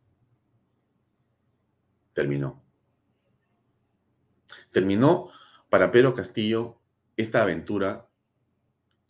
[2.13, 2.63] Terminó.
[4.71, 5.31] Terminó
[5.67, 6.79] para Pedro Castillo
[7.17, 8.07] esta aventura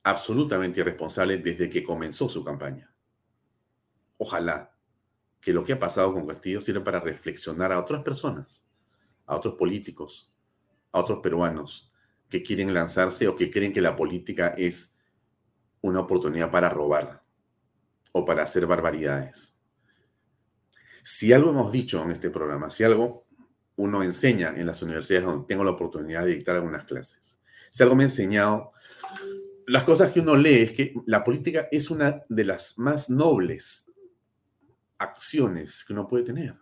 [0.01, 2.92] absolutamente irresponsable desde que comenzó su campaña.
[4.17, 4.75] Ojalá
[5.39, 8.65] que lo que ha pasado con Castillo sirva para reflexionar a otras personas,
[9.25, 10.31] a otros políticos,
[10.91, 11.91] a otros peruanos
[12.29, 14.95] que quieren lanzarse o que creen que la política es
[15.81, 17.23] una oportunidad para robar
[18.13, 19.57] o para hacer barbaridades.
[21.03, 23.25] Si algo hemos dicho en este programa, si algo
[23.75, 27.95] uno enseña en las universidades donde tengo la oportunidad de dictar algunas clases, si algo
[27.95, 28.71] me ha enseñado,
[29.67, 33.85] las cosas que uno lee es que la política es una de las más nobles
[35.03, 36.55] acciones que uno puede tener.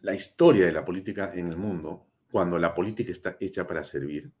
[0.00, 4.32] La historia de la política en el mundo, cuando la política está hecha para servir,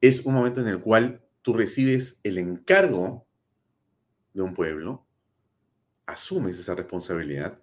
[0.00, 3.26] es un momento en el cual tú recibes el encargo
[4.32, 5.06] de un pueblo,
[6.06, 7.60] asumes esa responsabilidad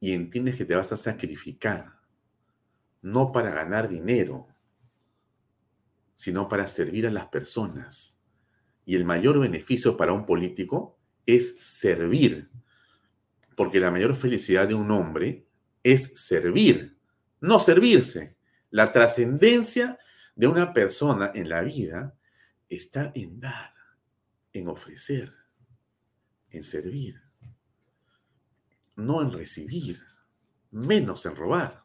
[0.00, 2.00] y entiendes que te vas a sacrificar,
[3.02, 4.48] no para ganar dinero,
[6.14, 8.18] sino para servir a las personas.
[8.84, 12.50] Y el mayor beneficio para un político es servir,
[13.56, 15.48] porque la mayor felicidad de un hombre
[15.82, 16.98] es servir,
[17.40, 18.36] no servirse.
[18.70, 19.98] La trascendencia
[20.36, 22.16] de una persona en la vida
[22.68, 23.74] está en dar,
[24.52, 25.32] en ofrecer,
[26.50, 27.20] en servir,
[28.94, 30.00] no en recibir,
[30.70, 31.84] menos en robar.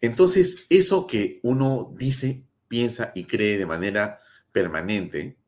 [0.00, 5.38] Entonces, eso que uno dice, piensa y cree de manera permanente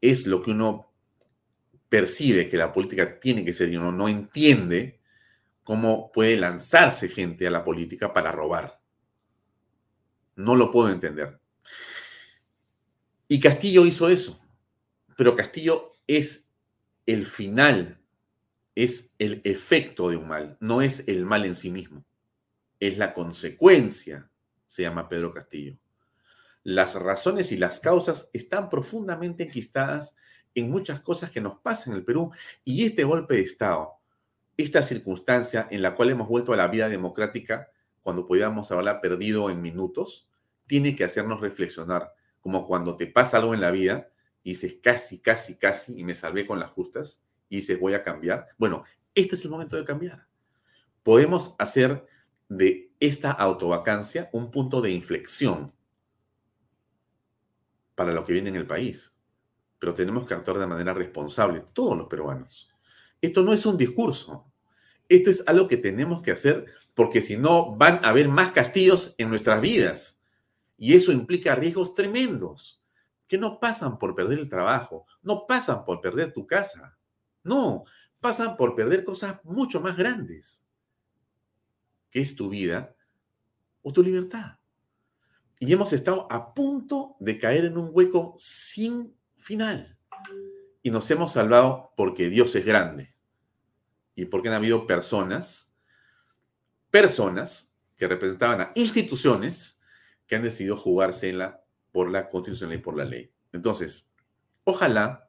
[0.00, 0.89] es lo que uno
[1.90, 5.00] percibe que la política tiene que ser y uno no entiende
[5.64, 8.80] cómo puede lanzarse gente a la política para robar.
[10.36, 11.38] No lo puedo entender.
[13.28, 14.40] Y Castillo hizo eso,
[15.16, 16.50] pero Castillo es
[17.06, 18.00] el final,
[18.74, 22.04] es el efecto de un mal, no es el mal en sí mismo,
[22.78, 24.30] es la consecuencia,
[24.66, 25.76] se llama Pedro Castillo.
[26.62, 30.16] Las razones y las causas están profundamente enquistadas
[30.54, 32.30] en muchas cosas que nos pasan en el Perú
[32.64, 33.94] y este golpe de Estado,
[34.56, 37.70] esta circunstancia en la cual hemos vuelto a la vida democrática
[38.02, 40.28] cuando podíamos haberla perdido en minutos,
[40.66, 44.10] tiene que hacernos reflexionar como cuando te pasa algo en la vida
[44.42, 48.02] y dices casi, casi, casi, y me salvé con las justas, y dices voy a
[48.02, 48.48] cambiar.
[48.56, 48.84] Bueno,
[49.14, 50.26] este es el momento de cambiar.
[51.02, 52.06] Podemos hacer
[52.48, 55.72] de esta autovacancia un punto de inflexión
[57.94, 59.14] para lo que viene en el país.
[59.80, 62.70] Pero tenemos que actuar de manera responsable, todos los peruanos.
[63.20, 64.46] Esto no es un discurso.
[65.08, 69.14] Esto es algo que tenemos que hacer porque si no van a haber más castillos
[69.18, 70.22] en nuestras vidas.
[70.76, 72.82] Y eso implica riesgos tremendos,
[73.26, 76.98] que no pasan por perder el trabajo, no pasan por perder tu casa,
[77.42, 77.84] no,
[78.20, 80.66] pasan por perder cosas mucho más grandes,
[82.10, 82.94] que es tu vida
[83.82, 84.58] o tu libertad.
[85.58, 89.14] Y hemos estado a punto de caer en un hueco sin
[89.50, 89.98] final.
[90.80, 93.16] Y nos hemos salvado porque Dios es grande.
[94.14, 95.74] Y porque han habido personas,
[96.88, 99.80] personas que representaban a instituciones
[100.28, 103.34] que han decidido jugársela por la constitución y por la ley.
[103.52, 104.08] Entonces,
[104.62, 105.28] ojalá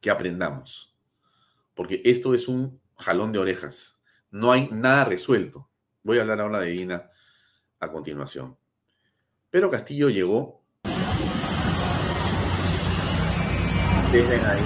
[0.00, 0.96] que aprendamos,
[1.74, 4.00] porque esto es un jalón de orejas.
[4.30, 5.68] No hay nada resuelto.
[6.02, 7.10] Voy a hablar ahora de Ina
[7.80, 8.56] a continuación.
[9.50, 10.61] Pero Castillo llegó
[14.12, 14.62] desde ahí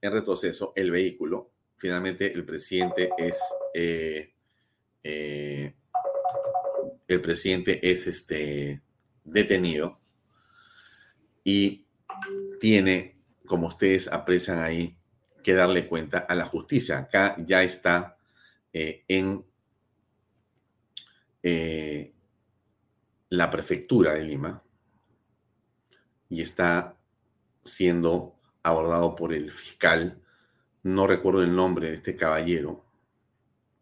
[0.00, 3.38] en retroceso el vehículo finalmente el presidente es
[3.74, 4.32] eh,
[5.02, 5.74] eh,
[7.08, 8.82] el presidente es este
[9.24, 10.00] detenido
[11.42, 11.86] y
[12.58, 14.96] tiene, como ustedes aprecian ahí,
[15.42, 16.98] que darle cuenta a la justicia.
[16.98, 18.16] Acá ya está
[18.72, 19.44] eh, en
[23.30, 24.62] la prefectura de Lima
[26.28, 26.96] y está
[27.62, 30.20] siendo abordado por el fiscal
[30.84, 32.84] no recuerdo el nombre de este caballero,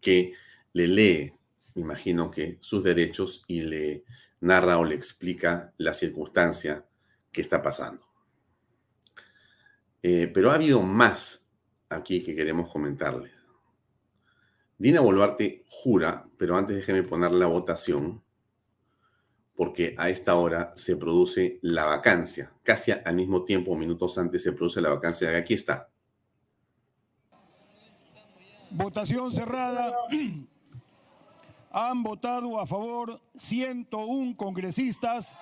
[0.01, 0.33] que
[0.73, 1.33] le lee,
[1.75, 4.05] me imagino que sus derechos y le
[4.41, 6.85] narra o le explica la circunstancia
[7.31, 8.07] que está pasando.
[10.03, 11.49] Eh, pero ha habido más
[11.89, 13.31] aquí que queremos comentarle.
[14.79, 18.23] Dina Boluarte jura, pero antes déjeme poner la votación,
[19.63, 22.53] porque a esta hora se produce la vacancia.
[22.65, 25.29] Casi al mismo tiempo, minutos antes, se produce la vacancia.
[25.39, 25.89] Aquí está.
[28.71, 29.93] Votación cerrada.
[31.71, 35.39] Han votado a favor 101 congresistas.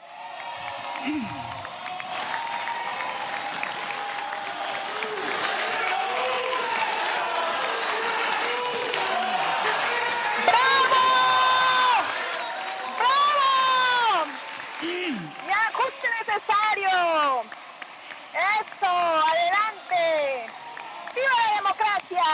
[18.32, 20.46] Eso, adelante.
[21.14, 22.24] ¡Viva la democracia!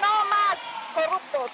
[0.00, 0.58] No más
[0.94, 1.50] corruptos.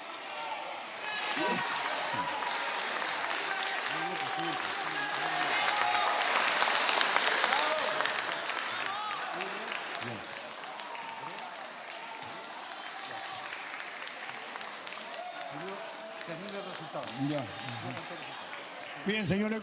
[19.05, 19.61] Bien, señores,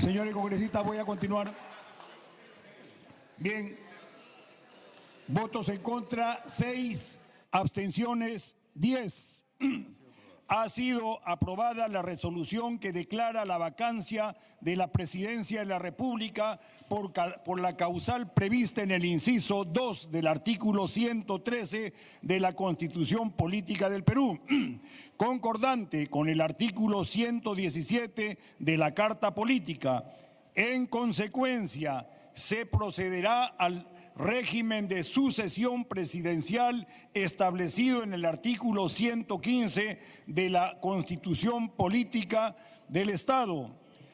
[0.00, 1.52] señores congresistas, voy a continuar.
[3.38, 3.78] Bien,
[5.28, 7.18] votos en contra, seis,
[7.50, 9.44] abstenciones, diez.
[10.48, 16.60] Ha sido aprobada la resolución que declara la vacancia de la presidencia de la República
[16.88, 21.92] por, la causal prevista en el inciso 2 del artículo 113
[22.22, 24.38] de la Constitución Política del Perú,
[25.16, 30.04] concordante con el artículo 117 de la Carta Política.
[30.54, 33.86] En consecuencia, se procederá al
[34.16, 42.56] régimen de sucesión presidencial establecido en el artículo 115 de la Constitución Política
[42.88, 43.70] del Estado.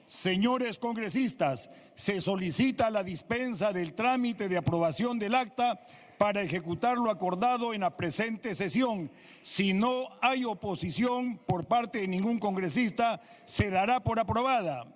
[0.06, 5.80] Señores congresistas, se solicita la dispensa del trámite de aprobación del acta
[6.18, 9.10] para ejecutar lo acordado en la presente sesión.
[9.42, 14.86] Si no hay oposición por parte de ningún congresista, se dará por aprobada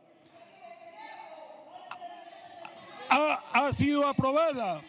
[3.08, 4.82] ha, sido aprobada.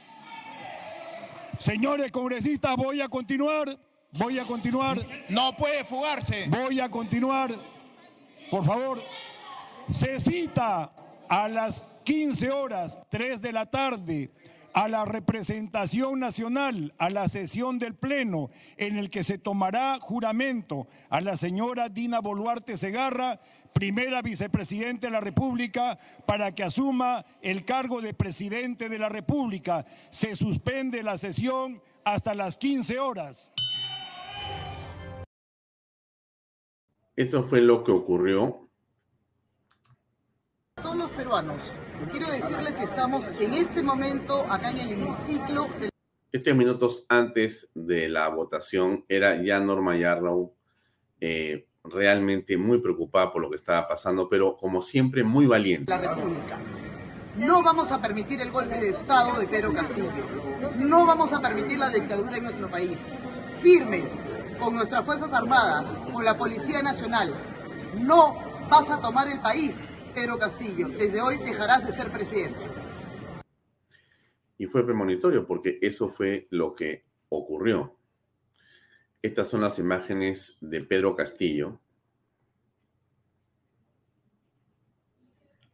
[1.58, 3.80] Señores congresistas, voy a continuar.
[4.12, 4.98] Voy a continuar.
[5.30, 6.48] No puede fugarse.
[6.50, 7.52] Voy a continuar.
[8.50, 9.02] Por favor.
[9.90, 10.92] Se cita
[11.28, 14.32] a las 15 horas, 3 de la tarde,
[14.74, 20.88] a la representación nacional, a la sesión del Pleno, en el que se tomará juramento
[21.10, 23.40] a la señora Dina Boluarte Segarra
[23.78, 29.86] primera vicepresidenta de la República, para que asuma el cargo de presidente de la República.
[30.10, 33.52] Se suspende la sesión hasta las 15 horas.
[37.16, 38.68] Esto fue lo que ocurrió.
[40.78, 41.62] A todos los peruanos,
[42.12, 45.68] quiero decirles que estamos en este momento acá en el hemiciclo.
[46.32, 50.56] Estos minutos antes de la votación era ya Norma Yarrow
[51.22, 55.90] eh, realmente muy preocupada por lo que estaba pasando, pero como siempre muy valiente.
[55.90, 56.60] La República.
[57.38, 60.10] No vamos a permitir el golpe de Estado de Pedro Castillo.
[60.78, 62.98] No vamos a permitir la dictadura en nuestro país.
[63.62, 64.18] Firmes
[64.60, 67.36] con nuestras Fuerzas Armadas, con la Policía Nacional.
[68.00, 68.36] No
[68.70, 69.86] vas a tomar el país,
[70.16, 70.88] Pedro Castillo.
[70.90, 72.60] Desde hoy dejarás de ser presidente.
[74.58, 77.97] Y fue premonitorio porque eso fue lo que ocurrió.
[79.28, 81.82] Estas son las imágenes de Pedro Castillo,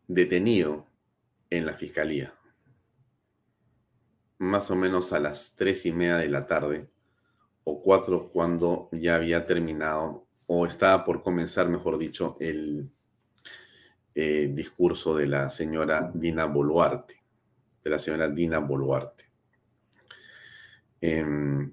[0.07, 0.87] detenido
[1.51, 2.33] en la fiscalía,
[4.39, 6.89] más o menos a las tres y media de la tarde,
[7.63, 12.89] o cuatro cuando ya había terminado, o estaba por comenzar, mejor dicho, el
[14.15, 17.21] eh, discurso de la señora Dina Boluarte,
[17.83, 19.25] de la señora Dina Boluarte.
[20.99, 21.71] Em,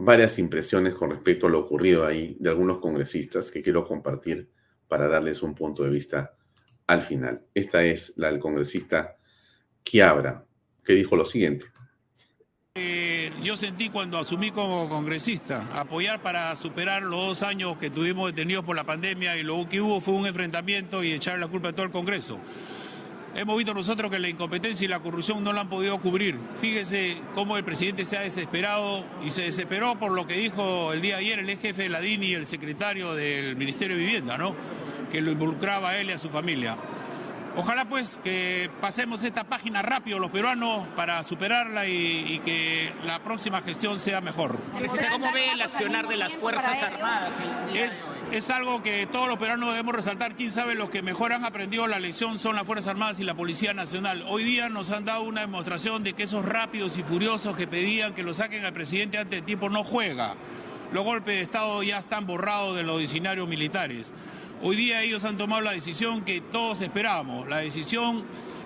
[0.00, 4.48] varias impresiones con respecto a lo ocurrido ahí de algunos congresistas que quiero compartir
[4.86, 6.36] para darles un punto de vista
[6.86, 7.42] al final.
[7.52, 9.16] Esta es la del congresista
[9.82, 10.44] Quiabra,
[10.84, 11.66] que dijo lo siguiente.
[12.76, 18.32] Eh, yo sentí cuando asumí como congresista apoyar para superar los dos años que tuvimos
[18.32, 21.70] detenidos por la pandemia y lo que hubo fue un enfrentamiento y echar la culpa
[21.70, 22.38] a todo el Congreso.
[23.34, 26.36] Hemos visto nosotros que la incompetencia y la corrupción no la han podido cubrir.
[26.60, 31.02] Fíjese cómo el presidente se ha desesperado y se desesperó por lo que dijo el
[31.02, 34.02] día de ayer el ex jefe de la DINI y el secretario del Ministerio de
[34.02, 34.54] Vivienda, ¿no?
[35.10, 36.76] que lo involucraba a él y a su familia.
[37.56, 43.62] Ojalá pues que pasemos esta página rápido los peruanos para superarla y, que la próxima
[43.62, 44.56] gestión sea mejor.
[45.10, 47.32] ¿Cómo ve el accionar de las Fuerzas Armadas?
[47.74, 50.36] Es, es algo que todos los peruanos debemos resaltar.
[50.36, 53.34] Quién sabe, los que mejor han aprendido la lección son las Fuerzas Armadas y la
[53.34, 54.24] Policía Nacional.
[54.28, 58.14] Hoy día nos han dado una demostración de que esos rápidos y furiosos que pedían
[58.14, 60.36] que lo saquen al presidente antes de tiempo no juega.
[60.92, 64.12] Los golpes de Estado ya están borrados de los diccionarios militares.
[64.60, 68.24] Hoy día ellos han tomado la decisión que todos esperábamos, la decisión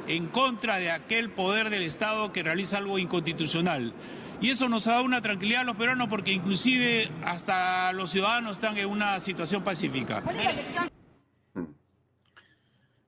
[0.09, 3.93] en contra de aquel poder del Estado que realiza algo inconstitucional.
[4.40, 8.53] Y eso nos ha dado una tranquilidad a los peruanos porque inclusive hasta los ciudadanos
[8.53, 10.22] están en una situación pacífica.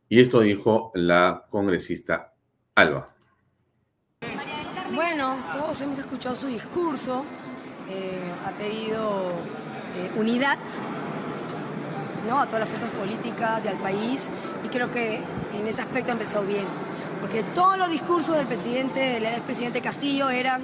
[0.09, 2.35] Y esto dijo la congresista
[2.75, 3.09] Alba.
[4.95, 7.25] Bueno, todos hemos escuchado su discurso,
[7.89, 9.33] eh, ha pedido
[9.97, 10.59] eh, unidad
[12.27, 12.39] ¿no?
[12.39, 14.29] a todas las fuerzas políticas y al país
[14.65, 15.21] y creo que
[15.57, 16.65] en ese aspecto ha empezado bien,
[17.21, 20.63] porque todos los discursos del presidente, del expresidente Castillo eran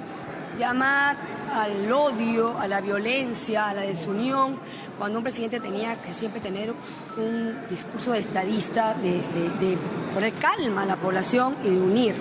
[0.57, 1.17] llamar
[1.53, 4.57] al odio, a la violencia, a la desunión,
[4.97, 6.73] cuando un presidente tenía que siempre tener
[7.17, 9.77] un discurso de estadista, de, de
[10.13, 12.15] poner calma a la población y de unir.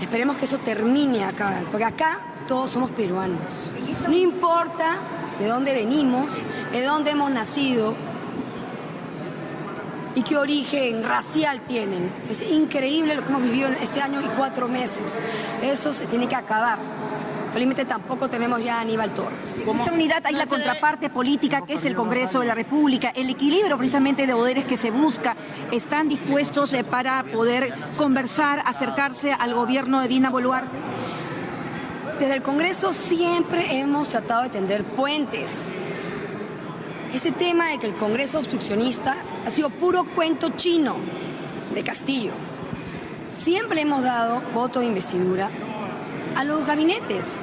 [0.00, 3.70] Esperemos que eso termine acá, porque acá todos somos peruanos.
[4.06, 4.98] No importa
[5.38, 7.94] de dónde venimos, de dónde hemos nacido
[10.14, 12.10] y qué origen racial tienen.
[12.30, 15.18] Es increíble lo que hemos vivido este año y cuatro meses.
[15.62, 16.78] Eso se tiene que acabar.
[17.52, 19.60] Felizmente tampoco tenemos ya a Aníbal Torres.
[19.64, 23.30] En esta unidad hay la contraparte política que es el Congreso de la República, el
[23.30, 25.36] equilibrio precisamente de poderes que se busca.
[25.70, 30.76] ¿Están dispuestos eh, para poder conversar, acercarse al gobierno de Dina Boluarte?
[32.18, 35.64] Desde el Congreso siempre hemos tratado de tender puentes.
[37.12, 40.96] Ese tema de que el Congreso obstruccionista ha sido puro cuento chino
[41.74, 42.30] de Castillo.
[43.36, 45.50] Siempre hemos dado voto de investidura
[46.36, 47.40] a los gabinetes.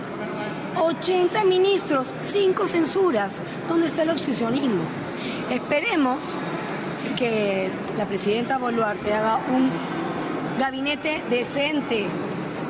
[0.77, 3.41] 80 ministros, 5 censuras.
[3.67, 4.83] ¿Dónde está el obstruccionismo?
[5.49, 6.23] Esperemos
[7.17, 9.69] que la presidenta Boluarte haga un
[10.57, 12.07] gabinete decente,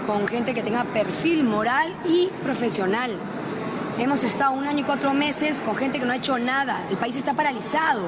[0.05, 3.11] con gente que tenga perfil moral y profesional.
[3.97, 6.81] Hemos estado un año y cuatro meses con gente que no ha hecho nada.
[6.89, 8.01] El país está paralizado.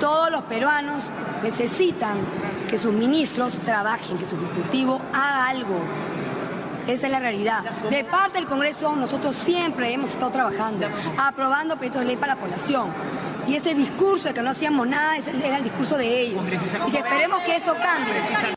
[0.00, 1.10] Todos los peruanos
[1.42, 2.16] necesitan
[2.68, 5.80] que sus ministros trabajen, que su ejecutivo haga algo.
[6.86, 7.62] Esa es la realidad.
[7.90, 10.86] De parte del Congreso, nosotros siempre hemos estado trabajando,
[11.18, 12.90] aprobando proyectos de ley para la población.
[13.48, 16.42] Y ese discurso de que no hacíamos nada era el discurso de ellos.
[16.80, 18.55] Así que esperemos que eso cambie.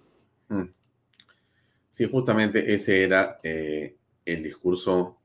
[1.92, 5.20] Sí, justamente ese era eh, el discurso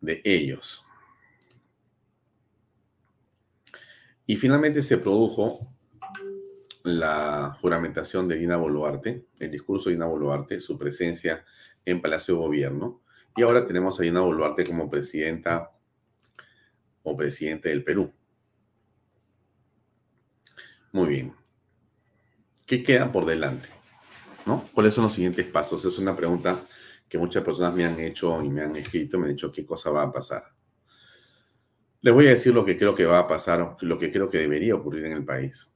[0.00, 0.84] de ellos.
[4.26, 5.74] Y finalmente se produjo
[6.84, 11.44] la juramentación de Dina Boluarte, el discurso de Dina Boluarte, su presencia
[11.84, 13.02] en Palacio de Gobierno.
[13.36, 15.72] Y ahora tenemos a Dina Boluarte como presidenta
[17.02, 18.12] o presidente del Perú.
[20.92, 21.34] Muy bien.
[22.66, 23.79] ¿Qué queda por delante?
[24.58, 25.84] ¿Cuáles son los siguientes pasos?
[25.84, 26.64] Es una pregunta
[27.08, 29.90] que muchas personas me han hecho y me han escrito, me han dicho qué cosa
[29.90, 30.44] va a pasar.
[32.02, 34.38] Les voy a decir lo que creo que va a pasar, lo que creo que
[34.38, 35.70] debería ocurrir en el país.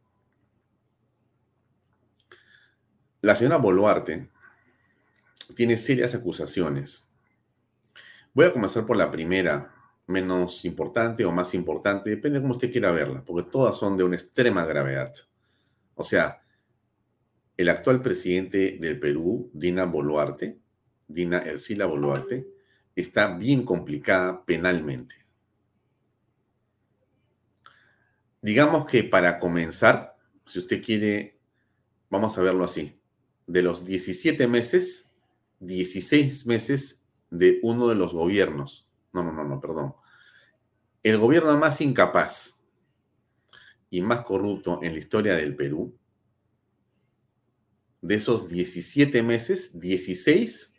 [3.21, 4.31] La señora Boluarte
[5.55, 7.07] tiene serias acusaciones.
[8.33, 9.75] Voy a comenzar por la primera,
[10.07, 14.05] menos importante o más importante, depende de cómo usted quiera verla, porque todas son de
[14.05, 15.13] una extrema gravedad.
[15.95, 16.44] O sea,
[17.57, 20.59] el actual presidente del Perú, Dina Boluarte,
[21.07, 22.47] Dina Ercila Boluarte,
[22.97, 25.15] está bien complicada penalmente.
[28.43, 31.39] Digamos que para comenzar, si usted quiere,
[32.11, 32.99] vamos a verlo así,
[33.47, 35.11] de los 17 meses,
[35.61, 38.87] 16 meses de uno de los gobiernos.
[39.13, 39.95] No, no, no, no, perdón.
[41.03, 42.61] El gobierno más incapaz
[43.91, 45.97] y más corrupto en la historia del Perú,
[48.05, 50.75] de esos 17 meses, 16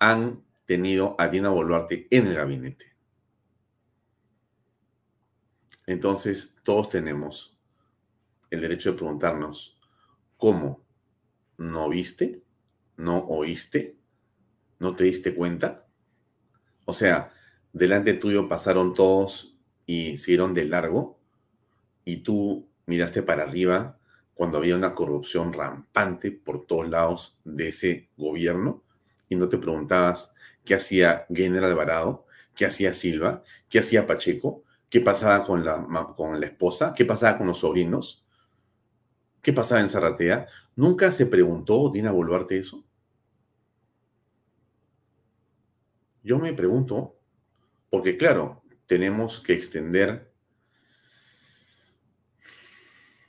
[0.00, 2.96] han tenido a Dina Boluarte en el gabinete.
[5.86, 7.56] Entonces, todos tenemos
[8.50, 9.78] el derecho de preguntarnos,
[10.36, 10.84] ¿cómo?
[11.56, 12.42] ¿No viste?
[12.96, 13.96] ¿No oíste?
[14.80, 15.86] ¿No te diste cuenta?
[16.84, 17.32] O sea,
[17.72, 19.56] delante tuyo pasaron todos
[19.86, 21.20] y siguieron de largo
[22.04, 24.00] y tú miraste para arriba
[24.34, 28.82] cuando había una corrupción rampante por todos lados de ese gobierno
[29.28, 30.34] y no te preguntabas
[30.64, 36.40] qué hacía General Alvarado, qué hacía Silva, qué hacía Pacheco, qué pasaba con la, con
[36.40, 38.24] la esposa, qué pasaba con los sobrinos,
[39.42, 40.46] qué pasaba en Zarratea.
[40.76, 42.84] ¿Nunca se preguntó Dina Boluarte eso?
[46.22, 47.16] Yo me pregunto,
[47.90, 50.32] porque claro, tenemos que extender,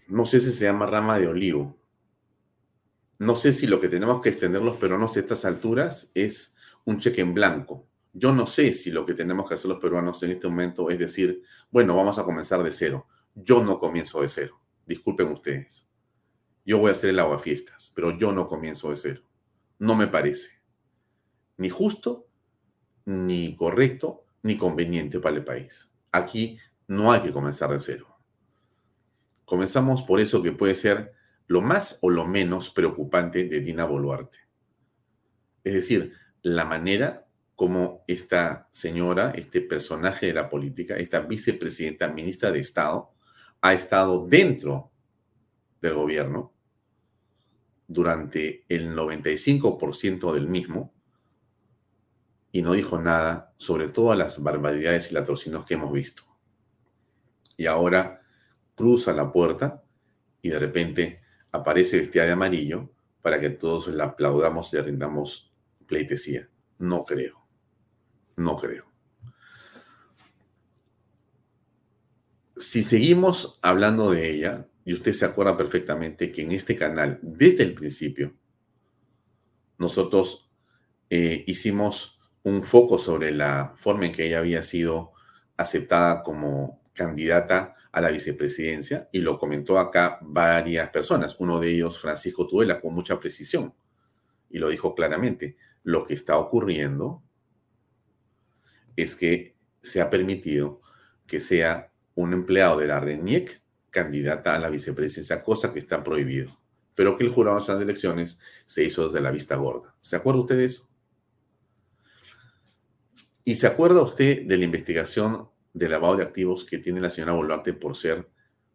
[0.07, 1.77] no sé si se llama rama de olivo.
[3.17, 6.99] No sé si lo que tenemos que extender los peruanos a estas alturas es un
[6.99, 7.87] cheque en blanco.
[8.13, 10.99] Yo no sé si lo que tenemos que hacer los peruanos en este momento es
[10.99, 13.07] decir, bueno, vamos a comenzar de cero.
[13.33, 14.61] Yo no comienzo de cero.
[14.85, 15.89] Disculpen ustedes.
[16.65, 19.21] Yo voy a hacer el aguafiestas, pero yo no comienzo de cero.
[19.79, 20.55] No me parece
[21.57, 22.27] ni justo
[23.05, 25.93] ni correcto ni conveniente para el país.
[26.11, 26.57] Aquí
[26.87, 28.14] no hay que comenzar de cero.
[29.45, 31.13] Comenzamos por eso que puede ser
[31.47, 34.39] lo más o lo menos preocupante de Dina Boluarte.
[35.63, 42.51] Es decir, la manera como esta señora, este personaje de la política, esta vicepresidenta, ministra
[42.51, 43.13] de Estado,
[43.61, 44.91] ha estado dentro
[45.81, 46.53] del gobierno
[47.87, 50.93] durante el 95% del mismo
[52.51, 56.23] y no dijo nada sobre todas las barbaridades y latrocinos que hemos visto.
[57.57, 58.21] Y ahora
[58.75, 59.83] cruza la puerta
[60.41, 61.21] y de repente
[61.51, 62.91] aparece vestida de amarillo
[63.21, 65.53] para que todos la aplaudamos y le rindamos
[65.87, 66.49] pleitesía.
[66.77, 67.47] No creo.
[68.35, 68.85] No creo.
[72.57, 77.63] Si seguimos hablando de ella, y usted se acuerda perfectamente que en este canal, desde
[77.63, 78.35] el principio,
[79.79, 80.51] nosotros
[81.09, 85.13] eh, hicimos un foco sobre la forma en que ella había sido
[85.57, 91.97] aceptada como candidata a la vicepresidencia y lo comentó acá varias personas, uno de ellos
[91.97, 93.73] Francisco Tuela con mucha precisión
[94.49, 97.23] y lo dijo claramente, lo que está ocurriendo
[98.97, 100.81] es que se ha permitido
[101.25, 103.61] que sea un empleado de la RENIEC
[103.91, 106.59] candidata a la vicepresidencia, cosa que está prohibido,
[106.95, 109.95] pero que el Jurado de Elecciones se hizo desde la vista gorda.
[110.01, 110.89] ¿Se acuerda usted de eso?
[113.45, 117.33] ¿Y se acuerda usted de la investigación de lavado de activos que tiene la señora
[117.33, 118.29] Boluarte por ser,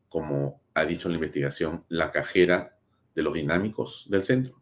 [0.06, 2.78] como ha dicho en la investigación, la cajera
[3.14, 4.60] de los dinámicos del centro.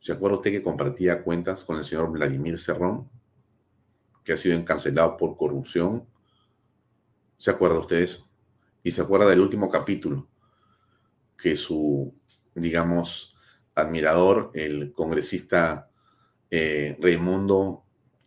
[0.00, 3.08] ¿Se acuerda usted que compartía cuentas con el señor Vladimir Cerrón,
[4.24, 6.08] que ha sido encarcelado por corrupción?
[7.36, 8.28] ¿Se acuerda usted de eso?
[8.82, 10.28] Y se acuerda del último capítulo,
[11.38, 12.12] que su,
[12.52, 13.36] digamos,
[13.76, 15.88] admirador, el congresista
[16.50, 17.84] eh, Raimundo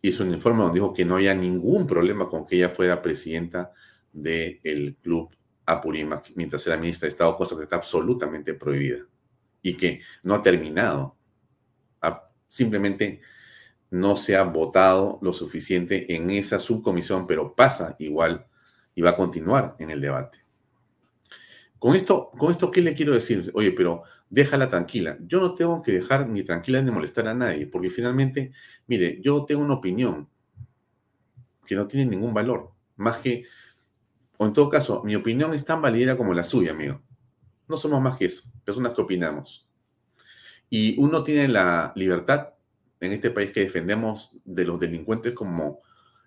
[0.08, 3.72] hizo un informe donde dijo que no había ningún problema con que ella fuera presidenta
[4.12, 9.06] del club Apurímac mientras era ministra de Estado, cosa que está absolutamente prohibida
[9.62, 11.16] y que no ha terminado.
[12.46, 13.20] simplemente
[13.90, 18.46] no se ha votado lo suficiente en esa subcomisión, pero pasa igual
[18.94, 20.43] y va a continuar en el debate.
[21.84, 23.50] Con esto, con esto, ¿qué le quiero decir?
[23.52, 25.18] Oye, pero déjala tranquila.
[25.20, 28.52] Yo no tengo que dejar ni tranquila ni molestar a nadie, porque finalmente,
[28.86, 30.26] mire, yo tengo una opinión
[31.66, 33.44] que no tiene ningún valor, más que,
[34.38, 37.02] o en todo caso, mi opinión es tan válida como la suya, amigo.
[37.68, 39.68] No somos más que eso, personas que opinamos.
[40.70, 42.54] Y uno tiene la libertad
[43.00, 45.82] en este país que defendemos de los delincuentes como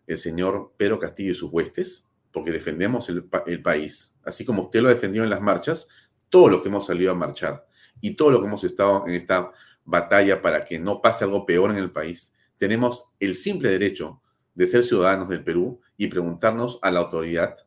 [0.05, 2.07] el señor Pedro Castillo y sus huestes,
[2.37, 5.87] porque defendemos el, país, así como usted lo ha defendido en las marchas,
[6.29, 7.65] todo lo que hemos salido a marchar
[7.99, 9.51] y todo lo que hemos estado en esta
[9.83, 14.21] batalla para que no pase algo peor en el país, tenemos el simple derecho
[14.53, 17.57] de ser ciudadanos del Perú y preguntarnos a la autoridad,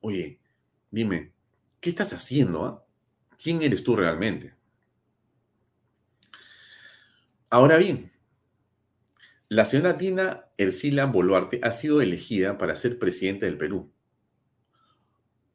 [0.00, 0.40] oye,
[0.90, 1.32] dime,
[1.80, 2.66] ¿qué estás haciendo?
[2.66, 2.84] Ah?
[3.42, 4.54] ¿Quién eres tú realmente?
[7.48, 8.12] Ahora bien,
[9.48, 13.92] la señora Tina Ercila Boluarte ha sido elegida para ser presidenta del Perú.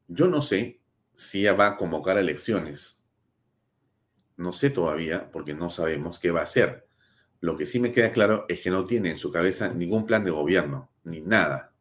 [0.08, 0.80] Yo no sé
[1.14, 3.02] si ella va a convocar elecciones.
[4.36, 6.86] No sé todavía, porque no sabemos qué va a hacer.
[7.40, 10.24] Lo que sí me queda claro es que no tiene en su cabeza ningún plan
[10.24, 11.74] de gobierno, ni nada.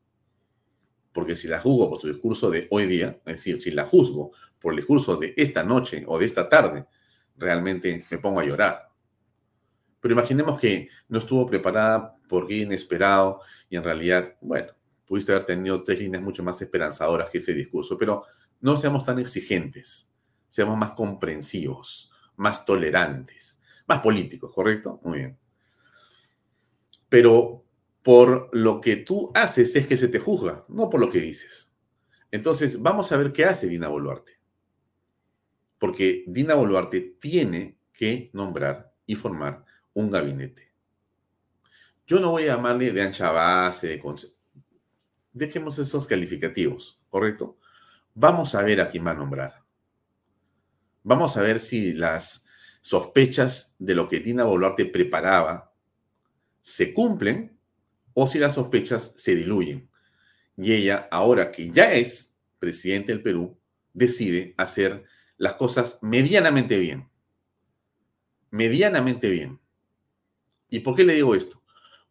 [1.14, 4.32] Porque si la juzgo por su discurso de hoy día, es decir, si la juzgo
[4.60, 6.86] por el discurso de esta noche o de esta tarde,
[7.38, 8.91] realmente me pongo a llorar.
[10.02, 14.73] Pero imaginemos que no estuvo preparada porque inesperado y en realidad, bueno,
[15.06, 18.26] pudiste haber tenido tres líneas mucho más esperanzadoras que ese discurso, pero
[18.60, 20.11] no seamos tan exigentes,
[20.48, 24.99] seamos más comprensivos, más tolerantes, más políticos, ¿correcto?
[25.03, 25.38] Muy bien.
[27.07, 27.64] Pero
[28.02, 31.72] por lo que tú haces es que se te juzga, no por lo que dices.
[32.32, 34.40] Entonces, vamos a ver qué hace Dina Boluarte.
[35.78, 40.72] Porque Dina Boluarte tiene que nombrar y formar un gabinete.
[42.08, 44.02] Yo no voy a llamarle de ancha base, de
[45.34, 47.58] Dejemos esos calificativos, ¿correcto?
[48.14, 49.64] Vamos a ver a quién va a nombrar.
[51.04, 52.46] Vamos a ver si las
[52.82, 55.74] sospechas de lo que Tina Boluarte preparaba
[56.60, 57.58] se cumplen
[58.14, 59.90] o si las sospechas se diluyen.
[60.58, 63.58] Y ella, ahora que ya es presidente del Perú,
[63.94, 65.06] decide hacer
[65.38, 67.10] las cosas medianamente bien.
[68.50, 69.61] Medianamente bien.
[70.72, 71.61] ¿Y por qué le digo esto?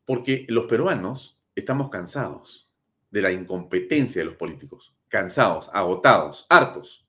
[0.05, 2.71] Porque los peruanos estamos cansados
[3.11, 7.09] de la incompetencia de los políticos, cansados, agotados, hartos.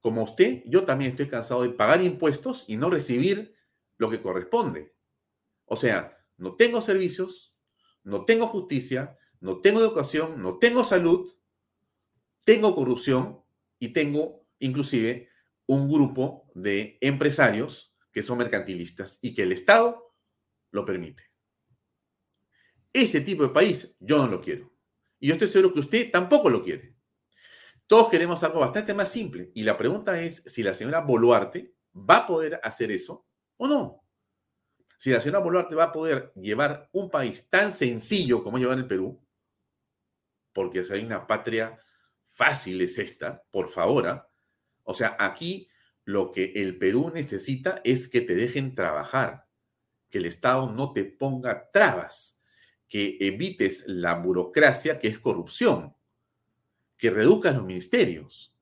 [0.00, 3.54] Como usted, yo también estoy cansado de pagar impuestos y no recibir
[3.96, 4.92] lo que corresponde.
[5.66, 7.54] O sea, no tengo servicios,
[8.02, 11.30] no tengo justicia, no tengo educación, no tengo salud,
[12.42, 13.40] tengo corrupción
[13.78, 15.28] y tengo inclusive
[15.66, 20.14] un grupo de empresarios que son mercantilistas y que el Estado
[20.70, 21.24] lo permite.
[22.92, 24.72] Ese tipo de país yo no lo quiero.
[25.18, 26.96] Y yo estoy seguro que usted tampoco lo quiere.
[27.86, 29.50] Todos queremos algo bastante más simple.
[29.54, 33.26] Y la pregunta es si la señora Boluarte va a poder hacer eso
[33.56, 34.04] o no.
[34.96, 38.86] Si la señora Boluarte va a poder llevar un país tan sencillo como llevar el
[38.86, 39.20] Perú,
[40.52, 41.78] porque si hay una patria
[42.26, 44.06] fácil es esta, por favor.
[44.08, 44.28] ¿ah?
[44.84, 45.68] O sea, aquí
[46.04, 49.46] lo que el Perú necesita es que te dejen trabajar,
[50.08, 52.40] que el Estado no te ponga trabas,
[52.88, 55.94] que evites la burocracia que es corrupción,
[56.96, 58.54] que reduzcas los ministerios,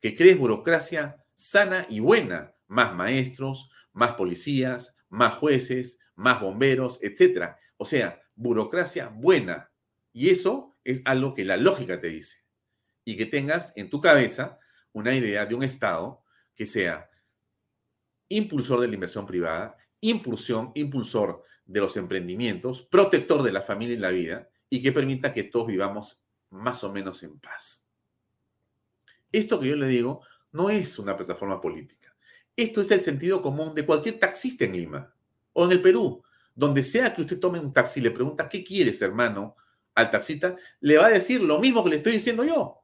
[0.00, 7.56] que crees burocracia sana y buena, más maestros, más policías, más jueces, más bomberos, etc.
[7.76, 9.70] O sea, burocracia buena.
[10.12, 12.44] Y eso es algo que la lógica te dice
[13.04, 14.58] y que tengas en tu cabeza
[14.92, 16.23] una idea de un Estado
[16.54, 17.10] que sea
[18.28, 23.98] impulsor de la inversión privada, impulsión, impulsor de los emprendimientos, protector de la familia y
[23.98, 27.86] la vida, y que permita que todos vivamos más o menos en paz.
[29.32, 30.22] Esto que yo le digo
[30.52, 32.14] no es una plataforma política.
[32.56, 35.12] Esto es el sentido común de cualquier taxista en Lima
[35.52, 36.22] o en el Perú.
[36.54, 39.56] Donde sea que usted tome un taxi y le pregunta, ¿qué quieres, hermano?
[39.96, 42.83] Al taxista, le va a decir lo mismo que le estoy diciendo yo.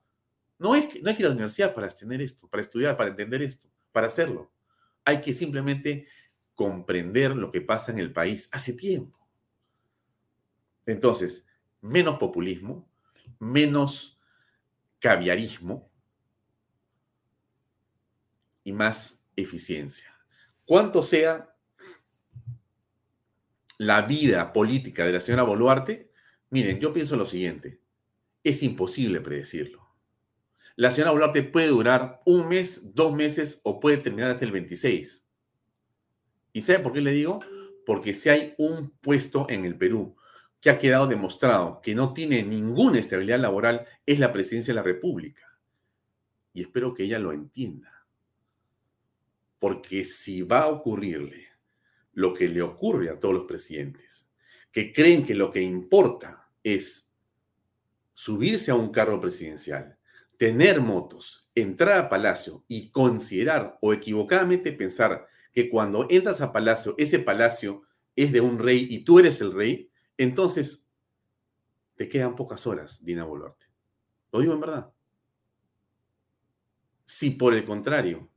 [0.61, 3.41] No no hay que ir a la universidad para tener esto, para estudiar, para entender
[3.43, 4.53] esto, para hacerlo.
[5.07, 6.07] Hay que simplemente
[6.55, 9.19] comprender lo que pasa en el país hace tiempo.
[10.85, 11.47] Entonces,
[11.81, 12.87] menos populismo,
[13.39, 14.21] menos
[14.99, 15.91] caviarismo
[18.63, 20.15] y más eficiencia.
[20.67, 21.57] Cuánto sea
[23.79, 26.13] la vida política de la señora Boluarte,
[26.51, 27.81] miren, yo pienso lo siguiente,
[28.45, 29.80] es imposible predecirlo
[30.77, 35.27] la señora Boluarte puede durar un mes, dos meses o puede terminar hasta el 26.
[36.53, 37.41] ¿Y sabe por qué le digo?
[37.87, 40.17] Porque si hay un puesto en el Perú
[40.61, 44.83] que ha quedado demostrado que no tiene ninguna estabilidad laboral, es la presidencia de la
[44.83, 45.59] República.
[46.53, 48.07] Y espero que ella lo entienda.
[49.59, 51.49] Porque si va a ocurrirle
[52.13, 54.29] lo que le ocurre a todos los presidentes,
[54.73, 57.11] que creen que lo que importa es
[58.13, 59.97] subirse a un carro presidencial,
[60.41, 66.95] tener motos, entrar a Palacio y considerar o equivocadamente pensar que cuando entras a Palacio,
[66.97, 67.83] ese palacio
[68.17, 70.87] es de un rey y tú eres el rey, entonces
[71.95, 73.67] te quedan pocas horas, Dina Boluarte.
[74.33, 74.91] Lo digo en verdad.
[77.05, 78.31] Si por el contrario,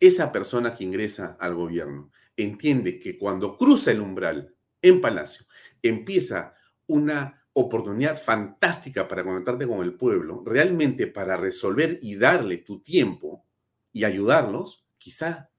[0.00, 5.44] esa persona que ingresa al gobierno entiende que cuando cruza el umbral en Palacio,
[5.82, 6.54] empieza
[6.86, 13.46] una oportunidad fantástica para conectarte con el pueblo, realmente para resolver y darle tu tiempo
[13.92, 15.50] y ayudarlos, quizá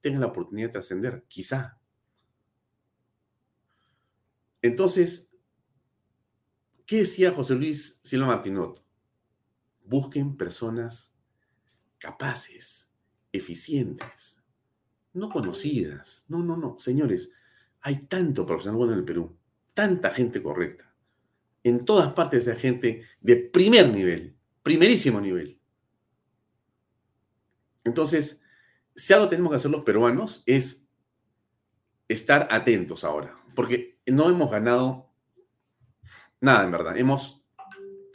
[0.00, 1.80] tenga la oportunidad de trascender, quizá.
[4.62, 5.30] Entonces,
[6.86, 8.84] ¿qué decía José Luis Silva Martinot?
[9.84, 11.14] Busquen personas
[11.98, 12.92] capaces,
[13.32, 14.42] eficientes,
[15.12, 16.24] no conocidas.
[16.28, 17.30] No, no, no, señores,
[17.80, 19.36] hay tanto profesional bueno en el Perú,
[19.74, 20.89] tanta gente correcta
[21.62, 25.58] en todas partes hay gente de primer nivel, primerísimo nivel.
[27.84, 28.42] Entonces,
[28.94, 30.86] si algo tenemos que hacer los peruanos es
[32.08, 35.10] estar atentos ahora, porque no hemos ganado
[36.40, 36.96] nada en verdad.
[36.96, 37.42] Hemos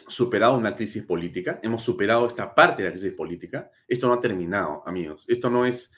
[0.08, 3.72] superado una crisis política, hemos superado esta parte de la crisis política.
[3.88, 5.26] Esto no ha terminado, amigos.
[5.28, 5.92] Esto no es,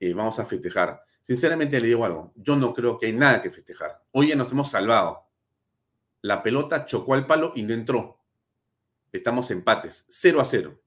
[0.00, 1.02] eh, vamos a festejar.
[1.22, 4.02] Sinceramente le digo algo, yo no creo que hay nada que festejar.
[4.12, 5.23] Hoy ya nos hemos salvado
[6.24, 8.18] la pelota chocó al palo y no entró.
[9.12, 10.80] Estamos empates, 0 a 0.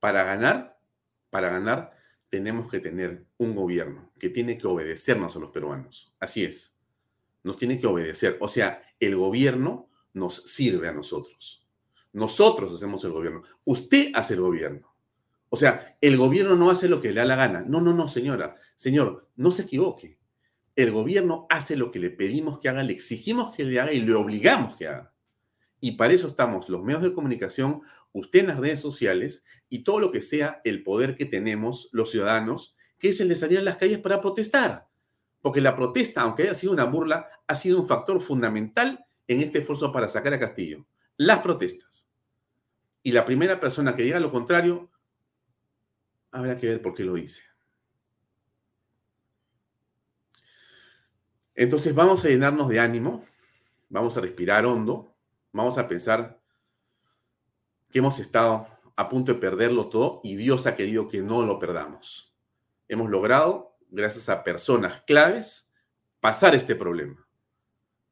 [0.00, 0.80] Para ganar,
[1.28, 1.90] para ganar,
[2.30, 6.10] tenemos que tener un gobierno que tiene que obedecernos a los peruanos.
[6.18, 6.74] Así es.
[7.42, 8.38] Nos tiene que obedecer.
[8.40, 11.68] O sea, el gobierno nos sirve a nosotros.
[12.14, 13.42] Nosotros hacemos el gobierno.
[13.64, 14.96] Usted hace el gobierno.
[15.50, 17.60] O sea, el gobierno no hace lo que le da la gana.
[17.60, 18.56] No, no, no, señora.
[18.74, 20.18] Señor, no se equivoque
[20.76, 24.00] el gobierno hace lo que le pedimos que haga, le exigimos que le haga y
[24.00, 25.12] le obligamos que haga.
[25.80, 27.82] Y para eso estamos los medios de comunicación,
[28.12, 32.10] usted en las redes sociales y todo lo que sea el poder que tenemos los
[32.10, 34.88] ciudadanos, que es el de salir a las calles para protestar.
[35.42, 39.58] Porque la protesta, aunque haya sido una burla, ha sido un factor fundamental en este
[39.58, 40.86] esfuerzo para sacar a Castillo.
[41.16, 42.08] Las protestas.
[43.02, 44.90] Y la primera persona que diga lo contrario,
[46.30, 47.42] habrá que ver por qué lo dice.
[51.54, 53.24] Entonces vamos a llenarnos de ánimo,
[53.88, 55.14] vamos a respirar hondo,
[55.52, 56.40] vamos a pensar
[57.90, 58.66] que hemos estado
[58.96, 62.34] a punto de perderlo todo y Dios ha querido que no lo perdamos.
[62.88, 65.72] Hemos logrado, gracias a personas claves,
[66.20, 67.26] pasar este problema.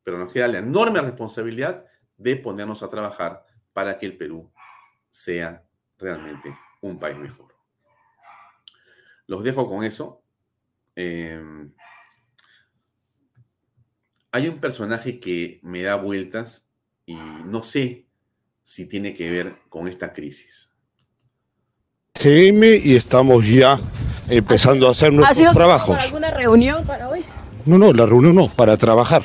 [0.05, 1.86] Pero nos queda la enorme responsabilidad
[2.16, 4.52] de ponernos a trabajar para que el Perú
[5.10, 5.64] sea
[5.98, 7.55] realmente un país mejor.
[9.27, 10.23] Los dejo con eso.
[10.94, 11.73] Em,
[14.32, 16.66] hay un personaje que me da vueltas
[17.04, 18.06] y no sé
[18.62, 20.70] si tiene que ver con esta crisis.
[22.14, 23.78] CM y estamos ya
[24.28, 25.98] empezando a hacer nuestros trabajos.
[25.98, 27.24] ¿Alguna reunión para hoy?
[27.66, 29.22] No, no, la reunión no, para trabajar.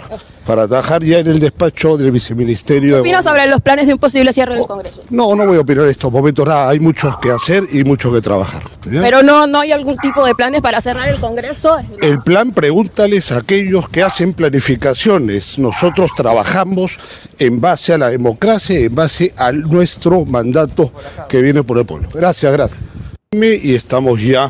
[0.47, 2.95] Para trabajar ya en el despacho del viceministerio.
[2.95, 5.03] ¿Qué opinas sobre los planes de un posible cierre del Congreso?
[5.09, 6.69] No, no voy a opinar en estos momentos nada.
[6.69, 8.63] Hay muchos que hacer y muchos que trabajar.
[8.89, 11.77] Pero no, no hay algún tipo de planes para cerrar el Congreso.
[12.01, 15.59] El plan, pregúntales a aquellos que hacen planificaciones.
[15.59, 16.97] Nosotros trabajamos
[17.39, 20.93] en base a la democracia, en base a nuestro mandato
[21.27, 22.07] que viene por el pueblo.
[22.13, 22.79] Gracias, gracias.
[23.31, 24.49] Y estamos ya.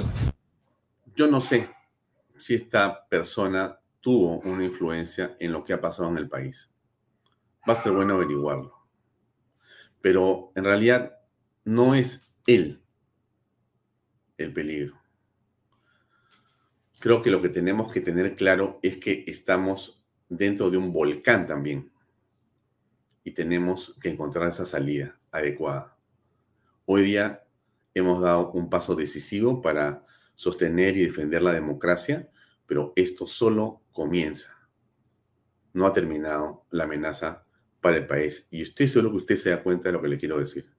[1.15, 1.67] Yo no sé
[2.37, 6.73] si esta persona tuvo una influencia en lo que ha pasado en el país.
[7.67, 8.73] Va a ser bueno averiguarlo.
[9.99, 11.17] Pero en realidad
[11.65, 12.81] no es él
[14.38, 14.97] el peligro.
[16.99, 21.45] Creo que lo que tenemos que tener claro es que estamos dentro de un volcán
[21.45, 21.91] también
[23.25, 25.97] y tenemos que encontrar esa salida adecuada.
[26.85, 27.43] Hoy día
[27.93, 30.05] hemos dado un paso decisivo para
[30.35, 32.29] sostener y defender la democracia,
[32.67, 34.55] pero esto solo comienza.
[35.73, 37.47] No ha terminado la amenaza
[37.81, 38.47] para el país.
[38.51, 40.71] Y estoy seguro que usted se da cuenta de lo que le quiero decir.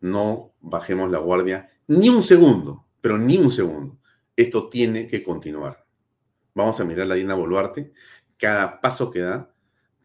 [0.00, 4.00] No bajemos la guardia ni un segundo, pero ni un segundo.
[4.34, 5.86] Esto tiene que continuar.
[6.54, 7.92] Vamos a mirar la Dina Boluarte.
[8.38, 9.54] Cada paso que da,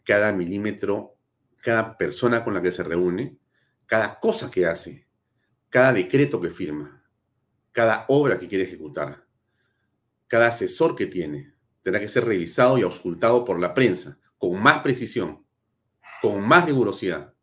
[0.04, 1.16] cada milímetro,
[1.62, 3.38] cada persona con la que se reúne,
[3.86, 5.08] cada cosa que hace,
[5.70, 7.02] cada decreto que firma,
[7.72, 9.26] cada obra que quiere ejecutar,
[10.28, 11.55] cada asesor que tiene,
[11.86, 15.46] tendrá que ser revisado y auscultado por la prensa con más precisión,
[16.20, 17.36] con más rigurosidad.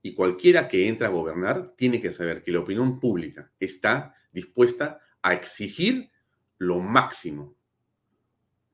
[0.00, 5.00] Y cualquiera que entre a gobernar tiene que saber que la opinión pública está dispuesta
[5.22, 6.12] a exigir
[6.58, 7.56] lo máximo,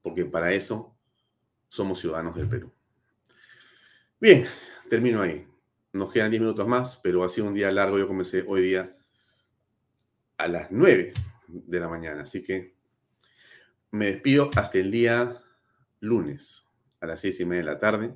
[0.02, 0.94] porque para eso
[1.70, 2.70] somos ciudadanos del Perú.
[4.20, 4.44] Bien,
[4.90, 5.46] termino ahí.
[5.94, 7.98] Nos quedan 10 minutos más, pero ha sido un día largo.
[7.98, 8.98] Yo comencé hoy día
[10.36, 11.14] a las 9
[11.48, 12.75] de la mañana, así que
[13.90, 15.42] me despido hasta el día
[16.00, 16.64] lunes
[17.00, 18.14] a las 6 y media de la tarde.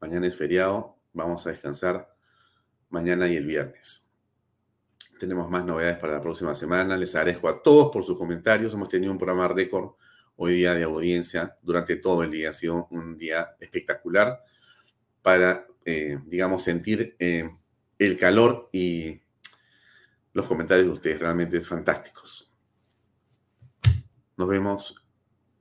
[0.00, 2.14] Mañana es feriado, vamos a descansar
[2.90, 4.06] mañana y el viernes.
[5.18, 6.96] Tenemos más novedades para la próxima semana.
[6.96, 8.74] Les agradezco a todos por sus comentarios.
[8.74, 9.92] Hemos tenido un programa récord
[10.36, 12.50] hoy día de audiencia durante todo el día.
[12.50, 14.40] Ha sido un día espectacular
[15.22, 17.50] para eh, digamos, sentir eh,
[17.98, 19.20] el calor y
[20.32, 22.50] los comentarios de ustedes realmente es fantásticos.
[24.36, 25.03] Nos vemos